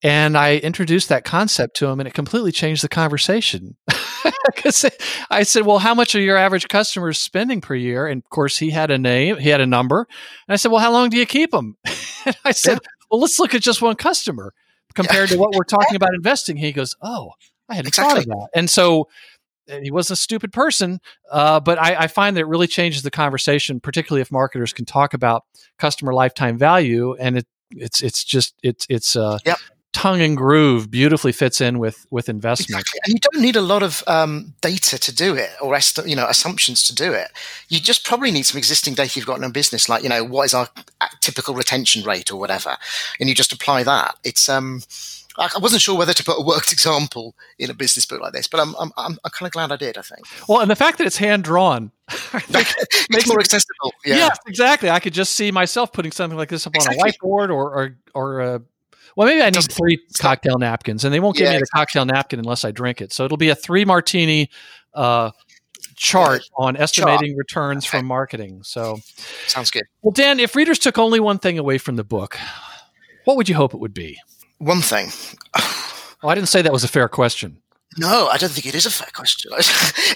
[0.04, 3.76] And I introduced that concept to him and it completely changed the conversation.
[4.54, 4.86] Because
[5.30, 8.06] I said, Well, how much are your average customers spending per year?
[8.08, 10.08] And of course, he had a name, he had a number.
[10.48, 11.78] And I said, Well, how long do you keep them?
[12.26, 14.54] and I said, Well, let's look at just one customer
[15.00, 16.58] compared to what we're talking about investing.
[16.58, 17.32] He goes, Oh,
[17.68, 18.50] I hadn't thought of that.
[18.56, 19.08] And so
[19.70, 21.00] uh, he wasn't a stupid person,
[21.32, 24.86] uh, but I, I find that it really changes the conversation, particularly if marketers can
[24.86, 25.44] talk about
[25.78, 29.58] customer lifetime value, and it it's it's just it's it's uh, Yep.
[29.94, 32.82] Tongue and groove beautifully fits in with with investment.
[32.82, 33.00] Exactly.
[33.06, 36.16] And you don't need a lot of um, data to do it or esti- you
[36.16, 37.32] know assumptions to do it.
[37.70, 40.24] You just probably need some existing data you've got in a business, like you know
[40.24, 40.70] what is our
[41.22, 42.78] typical retention rate or whatever,
[43.20, 44.16] and you just apply that.
[44.24, 44.82] It's um,
[45.38, 48.48] I wasn't sure whether to put a worked example in a business book like this,
[48.48, 49.98] but I'm I'm, I'm, I'm kind of glad I did.
[49.98, 51.92] I think Well, and the fact that it's hand drawn,
[53.10, 53.94] makes more accessible.
[54.06, 54.90] Yeah, yes, exactly.
[54.90, 57.98] I could just see myself putting something like this up on a whiteboard or or
[58.14, 58.42] or.
[58.42, 58.60] Uh,
[59.16, 62.06] well, maybe I need three cocktail napkins, and they won't give Yeah, me the cocktail
[62.06, 63.12] napkin unless I drink it.
[63.14, 64.50] So it'll be a three martini
[64.94, 65.32] uh,
[65.96, 67.98] chart on estimating returns Okay.
[67.98, 68.62] from marketing.
[68.64, 69.00] So,
[69.48, 69.84] sounds good.
[70.02, 72.38] well, Dan, if readers took only one thing away from the book,
[73.26, 74.18] what would you hope it would be?
[74.60, 75.10] One thing.
[76.22, 77.62] Oh, I didn't say that was a fair question.
[77.98, 79.52] No, I don't think it is a fair question.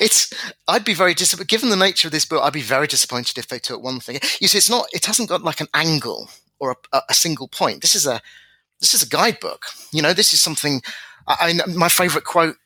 [0.02, 0.34] it's
[0.68, 2.42] I'd be very disappointed given the nature of this book.
[2.44, 4.20] I'd be very disappointed if they took one thing.
[4.42, 4.88] You see, it's not.
[4.92, 6.30] It hasn't got like an angle
[6.60, 7.82] or a, a single point.
[7.82, 8.22] This is a
[8.84, 9.66] this is a guidebook.
[9.94, 10.82] You know, this is something.
[11.26, 12.58] I, I my favorite quote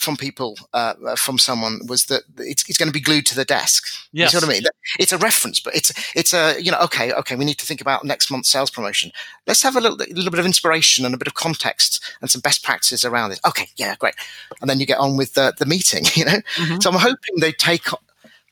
[0.00, 3.44] from people uh, from someone was that it's, it's going to be glued to the
[3.44, 3.84] desk.
[4.12, 4.32] Yes.
[4.32, 4.66] You see what I mean?
[4.98, 7.82] It's a reference, but it's it's a you know okay okay we need to think
[7.82, 9.12] about next month's sales promotion.
[9.46, 12.40] Let's have a little, little bit of inspiration and a bit of context and some
[12.40, 13.40] best practices around it.
[13.46, 14.14] Okay, yeah, great.
[14.62, 16.04] And then you get on with the, the meeting.
[16.16, 16.82] You know, Mhm.
[16.82, 17.84] so I'm hoping they take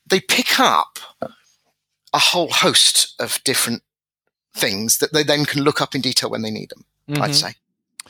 [0.07, 0.99] they pick up
[2.13, 3.83] a whole host of different
[4.55, 6.85] things that they then can look up in detail when they need them.
[7.19, 7.35] I'd Mhm.
[7.35, 7.55] say.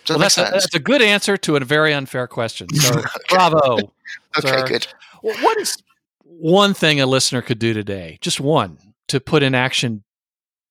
[0.05, 2.69] Does Well, that that's a, that's a good answer to a very unfair question.
[2.75, 3.77] So, bravo.
[4.39, 4.67] okay, sir.
[4.67, 4.87] good.
[5.23, 5.77] Well, what is
[6.25, 8.19] one thing a listener could do today?
[8.21, 8.79] Just one
[9.09, 10.03] to put in action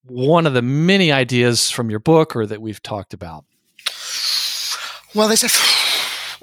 [0.05, 3.45] one of the many ideas from your book or that we've talked about.
[5.13, 5.49] Well, there's a.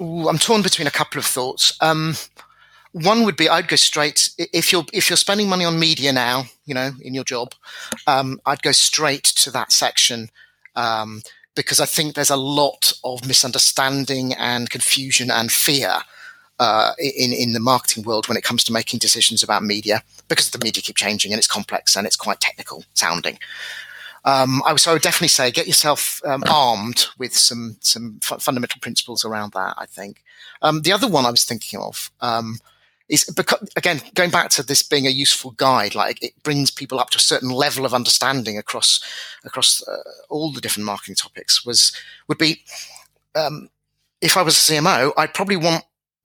[0.03, 1.75] Ooh, I'm torn between a couple of thoughts.
[1.81, 2.15] Um,
[2.91, 6.45] one would be I'd go straight if you're if you're spending money on media now,
[6.65, 7.53] you know, in your job,
[8.05, 10.29] um, I'd go straight to that section
[10.75, 11.21] um,
[11.57, 15.97] because I think there's a lot of misunderstanding and confusion and fear
[16.59, 20.49] uh, in in the marketing world when it comes to making decisions about media because
[20.51, 23.37] the media keep changing and it's complex and it's quite technical sounding.
[24.25, 28.37] Um, I so I would definitely say get yourself um, armed with some some fu-
[28.37, 29.75] fundamental principles around that.
[29.77, 30.23] I think
[30.61, 32.57] um, the other one I was thinking of um,
[33.09, 36.99] is because again going back to this being a useful guide, like it brings people
[36.99, 38.99] up to a certain level of understanding across
[39.45, 39.97] across uh,
[40.29, 41.65] all the different marketing topics.
[41.65, 41.93] Was
[42.27, 42.63] would be
[43.35, 43.69] um,
[44.21, 45.83] if I was a CMO, I'd probably want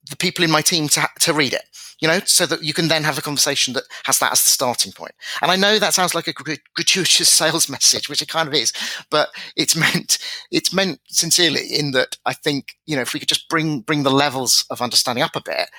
[0.09, 1.63] the people in my team to to read it,
[1.99, 4.49] you know, so that you can then have a conversation that has that as the
[4.49, 5.13] starting point.
[5.41, 8.53] And I know that sounds like a gr- gratuitous sales message, which it kind of
[8.53, 8.73] is,
[9.09, 10.17] but it's meant
[10.51, 14.03] it's meant sincerely in that I think you know if we could just bring bring
[14.03, 15.69] the levels of understanding up a bit,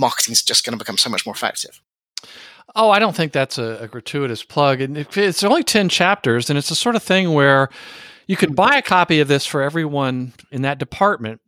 [0.00, 1.80] marketing's just going to become so much more effective.
[2.74, 4.80] Oh, I don't think that's a, a gratuitous plug.
[4.80, 7.68] And if it's only 10 chapters, and it's the sort of thing where
[8.26, 11.40] you could buy a copy of this for everyone in that department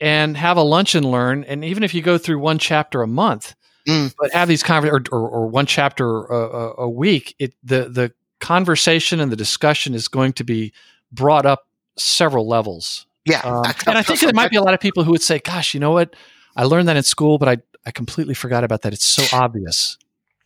[0.00, 1.42] and have a lunch and learn.
[1.44, 3.54] And even if you go through one chapter a month,
[3.86, 4.14] Mm.
[4.20, 7.88] but have these conver- or, or, or one chapter a, a, a week, it the
[7.88, 10.74] the conversation and the discussion is going to be
[11.10, 13.06] brought up several levels.
[13.24, 15.38] Yeah, Um, and I think there might be a lot of people who would say,
[15.38, 16.14] "Gosh, you know what?
[16.54, 17.56] I learned that in school, but I
[17.86, 18.92] I completely forgot about that.
[18.92, 19.96] It's so obvious."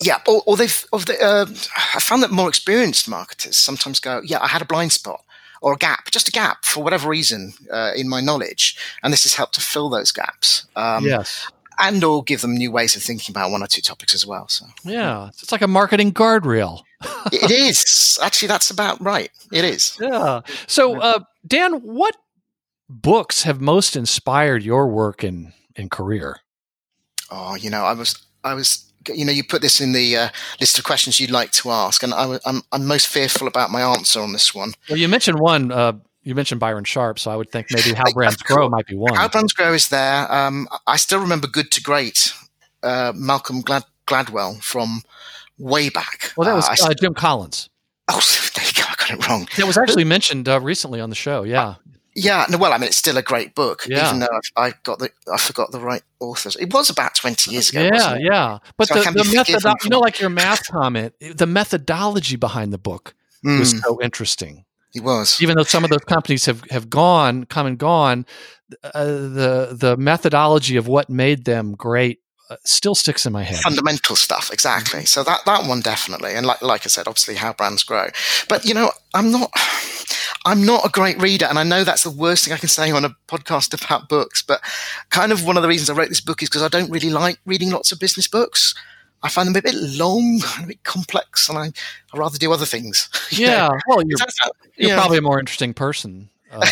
[0.03, 1.47] Yeah, or, or they've, or they, uh,
[1.95, 5.23] I found that more experienced marketers sometimes go, yeah, I had a blind spot
[5.61, 9.23] or a gap, just a gap for whatever reason uh, in my knowledge, and this
[9.23, 10.67] has helped to fill those gaps.
[10.75, 11.47] Um, yes.
[11.79, 14.49] and or give them new ways of thinking about one or two topics as well.
[14.49, 16.83] So Yeah, it's like a marketing guardrail.
[17.33, 19.31] it is actually that's about right.
[19.53, 19.97] It is.
[20.01, 20.41] Yeah.
[20.67, 22.17] So, uh, Dan, what
[22.89, 26.41] books have most inspired your work and and career?
[27.35, 28.15] Oh, you know, I was
[28.45, 30.29] I was you know, you put this in the uh,
[30.61, 33.71] list of questions you'd like to ask, and I, am I'm, I'm most fearful about
[33.71, 34.73] my answer on this one.
[34.89, 35.73] Well, you mentioned one.
[35.73, 38.95] Uh, you mentioned Byron Sharp, so I would think maybe How Brands Grow might be
[38.95, 39.15] one.
[39.15, 40.33] How Brands Grow is there.
[40.33, 42.33] Um, I still remember Good to Great,
[42.83, 45.03] uh, Malcolm Glad- Gladwell from
[45.59, 46.33] way back.
[46.37, 47.71] Well, that was uh, Jim Collins.
[48.09, 48.21] Oh,
[48.55, 48.83] there you go.
[48.89, 49.49] I got it wrong.
[49.59, 51.43] It was actually mentioned uh, recently on the show.
[51.43, 51.77] Yeah.
[52.15, 54.07] Yeah, no, well, I mean, it's still a great book, yeah.
[54.07, 56.57] even though I, I got the I forgot the right authors.
[56.57, 57.89] It was about twenty years ago.
[57.93, 58.59] Yeah, yeah.
[58.77, 62.79] But so the, the method, you know, like your math comment, the methodology behind the
[62.79, 63.59] book mm.
[63.59, 64.65] was so interesting.
[64.95, 68.27] It was, even though some of those companies have have gone, come and gone.
[68.83, 73.61] Uh, the the methodology of what made them great uh, still sticks in my head.
[73.61, 75.07] Fundamental stuff, exactly.
[75.07, 78.09] So that that one definitely, and like like I said, obviously how brands grow.
[78.49, 79.51] But you know, I'm not.
[80.45, 82.91] I'm not a great reader, and I know that's the worst thing I can say
[82.91, 84.43] on a podcast about books.
[84.43, 84.61] But
[85.11, 87.11] kind of one of the reasons I wrote this book is because I don't really
[87.11, 88.75] like reading lots of business books.
[89.25, 91.73] I find them a bit long and a bit complex, and I
[92.13, 93.09] I rather do other things.
[93.31, 94.19] Yeah, well, you're,
[94.77, 94.97] you're yeah.
[94.97, 96.29] probably a more interesting person.
[96.51, 96.67] Uh,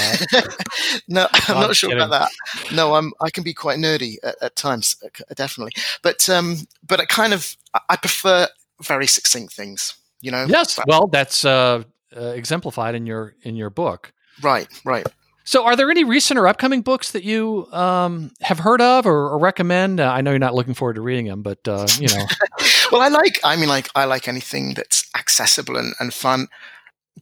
[1.08, 2.04] no, I'm not sure kidding.
[2.04, 2.74] about that.
[2.74, 3.14] No, I'm.
[3.20, 5.72] I can be quite nerdy at, at times, uh, definitely.
[6.02, 7.56] But um, but I kind of
[7.88, 8.46] I prefer
[8.82, 9.94] very succinct things.
[10.20, 10.44] You know.
[10.46, 10.78] Yes.
[10.86, 11.84] Well, that's uh,
[12.16, 14.12] uh, exemplified in your in your book.
[14.42, 14.68] Right.
[14.84, 15.06] Right.
[15.44, 19.30] So, are there any recent or upcoming books that you um, have heard of or,
[19.30, 19.98] or recommend?
[19.98, 22.24] Uh, I know you're not looking forward to reading them, but uh, you know.
[22.92, 23.40] well, I like.
[23.42, 26.46] I mean, like I like anything that's accessible and, and fun.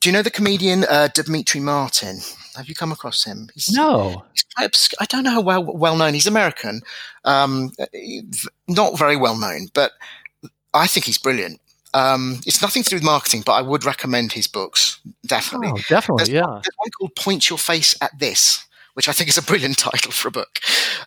[0.00, 2.18] Do you know the comedian uh, Demetri Martin?
[2.56, 3.48] Have you come across him?
[3.54, 4.24] He's, no.
[4.32, 4.98] He's obscure.
[5.00, 6.12] I don't know how well well known.
[6.12, 6.82] He's American,
[7.24, 7.72] um,
[8.66, 9.92] not very well known, but
[10.74, 11.60] I think he's brilliant.
[11.94, 15.70] Um, it's nothing to do with marketing, but I would recommend his books definitely.
[15.72, 16.46] Oh, definitely, there's yeah.
[16.46, 18.64] There's one called "Point Your Face at This."
[18.94, 20.58] Which I think is a brilliant title for a book,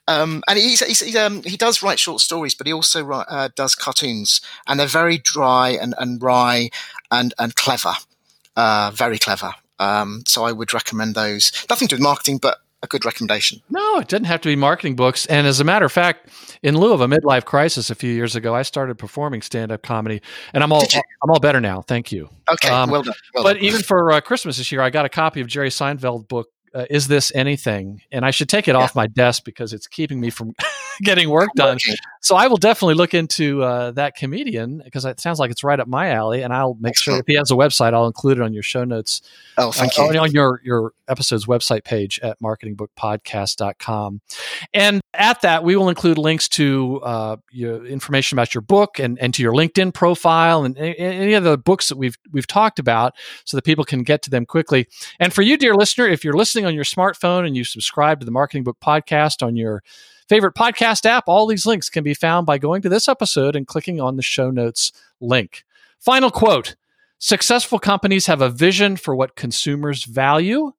[0.08, 3.26] um, and he's, he's, he's, um, he does write short stories, but he also write,
[3.28, 6.70] uh, does cartoons, and they're very dry and, and wry
[7.12, 7.94] and and clever,
[8.56, 9.54] uh, very clever.
[9.78, 11.52] Um, so I would recommend those.
[11.70, 13.62] Nothing to do with marketing, but a good recommendation.
[13.70, 15.26] No, it didn't have to be marketing books.
[15.28, 16.30] And as a matter of fact,
[16.64, 20.22] in lieu of a midlife crisis a few years ago, I started performing stand-up comedy,
[20.54, 20.84] and I'm all
[21.24, 21.82] I'm all better now.
[21.82, 22.30] Thank you.
[22.50, 23.14] Okay, um, well done.
[23.34, 23.64] Well but done.
[23.64, 26.50] even for uh, Christmas this year, I got a copy of Jerry Seinfeld book.
[26.74, 28.02] Uh, is this anything?
[28.14, 28.82] And I should take it yeah.
[28.82, 30.54] off my desk because it's keeping me from
[31.04, 31.78] getting work done.
[32.22, 35.80] So I will definitely look into uh, that comedian because it sounds like it's right
[35.80, 37.16] up my alley, and I'll make Excellent.
[37.16, 39.22] sure if he has a website, I'll include it on your show notes.
[39.58, 40.20] Oh, thank uh, you.
[40.20, 44.22] On your your episode's website page at marketingbookpodcast.com.
[44.74, 49.20] And at that, we will include links to uh, your information about your book and,
[49.20, 53.14] and to your LinkedIn profile and any of the books that we've we've talked about,
[53.46, 54.88] so that people can get to them quickly.
[55.20, 58.26] And for you, dear listener, if you're listening on your smartphone and you subscribe to
[58.26, 59.84] the Marketing Book Podcast on your
[60.30, 61.26] favorite podcast app.
[61.28, 64.22] All these links can be found by going to this episode and clicking on the
[64.22, 65.64] show notes link.
[66.00, 66.76] Final quote
[67.20, 70.72] Successful companies have a vision for what consumers value,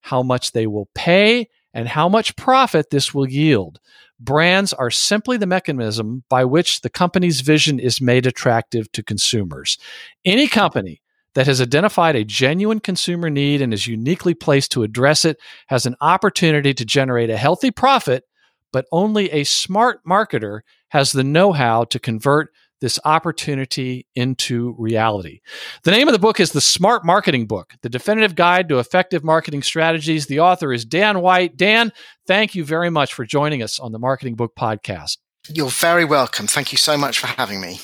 [0.00, 3.80] how much they will pay, and how much profit this will yield.
[4.18, 9.78] Brands are simply the mechanism by which the company's vision is made attractive to consumers.
[10.24, 11.02] Any company
[11.34, 15.38] that has identified a genuine consumer need and is uniquely placed to address it
[15.68, 18.24] has an opportunity to generate a healthy profit
[18.72, 22.50] but only a smart marketer has the know how to convert
[22.80, 25.40] this opportunity into reality.
[25.82, 29.22] The name of the book is The Smart Marketing Book, the definitive guide to effective
[29.22, 30.26] marketing strategies.
[30.26, 31.56] The author is Dan White.
[31.56, 31.92] Dan,
[32.26, 35.18] thank you very much for joining us on the Marketing Book Podcast.
[35.48, 36.46] You're very welcome.
[36.46, 37.80] Thank you so much for having me.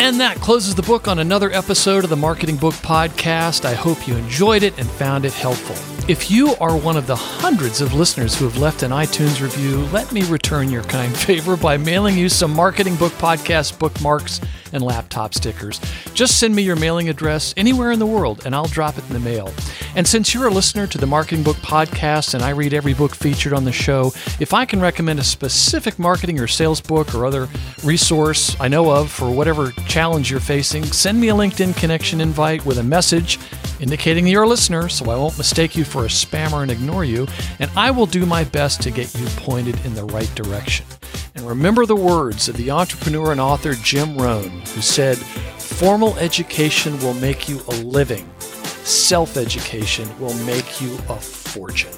[0.00, 3.64] And that closes the book on another episode of the Marketing Book Podcast.
[3.64, 5.93] I hope you enjoyed it and found it helpful.
[6.06, 9.86] If you are one of the hundreds of listeners who have left an iTunes review,
[9.86, 14.38] let me return your kind favor by mailing you some Marketing Book Podcast bookmarks
[14.74, 15.80] and laptop stickers.
[16.12, 19.14] Just send me your mailing address anywhere in the world and I'll drop it in
[19.14, 19.52] the mail.
[19.96, 23.14] And since you're a listener to the Marketing Book Podcast and I read every book
[23.14, 27.24] featured on the show, if I can recommend a specific marketing or sales book or
[27.24, 27.48] other
[27.82, 32.66] resource I know of for whatever challenge you're facing, send me a LinkedIn connection invite
[32.66, 33.38] with a message
[33.80, 37.26] indicating you're a listener so I won't mistake you for a spammer and ignore you,
[37.58, 40.86] and I will do my best to get you pointed in the right direction.
[41.34, 46.98] And remember the words of the entrepreneur and author Jim Rohn, who said, Formal education
[47.00, 51.92] will make you a living, self education will make you a fortune.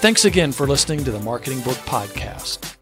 [0.00, 2.76] Thanks again for listening to the Marketing Book Podcast.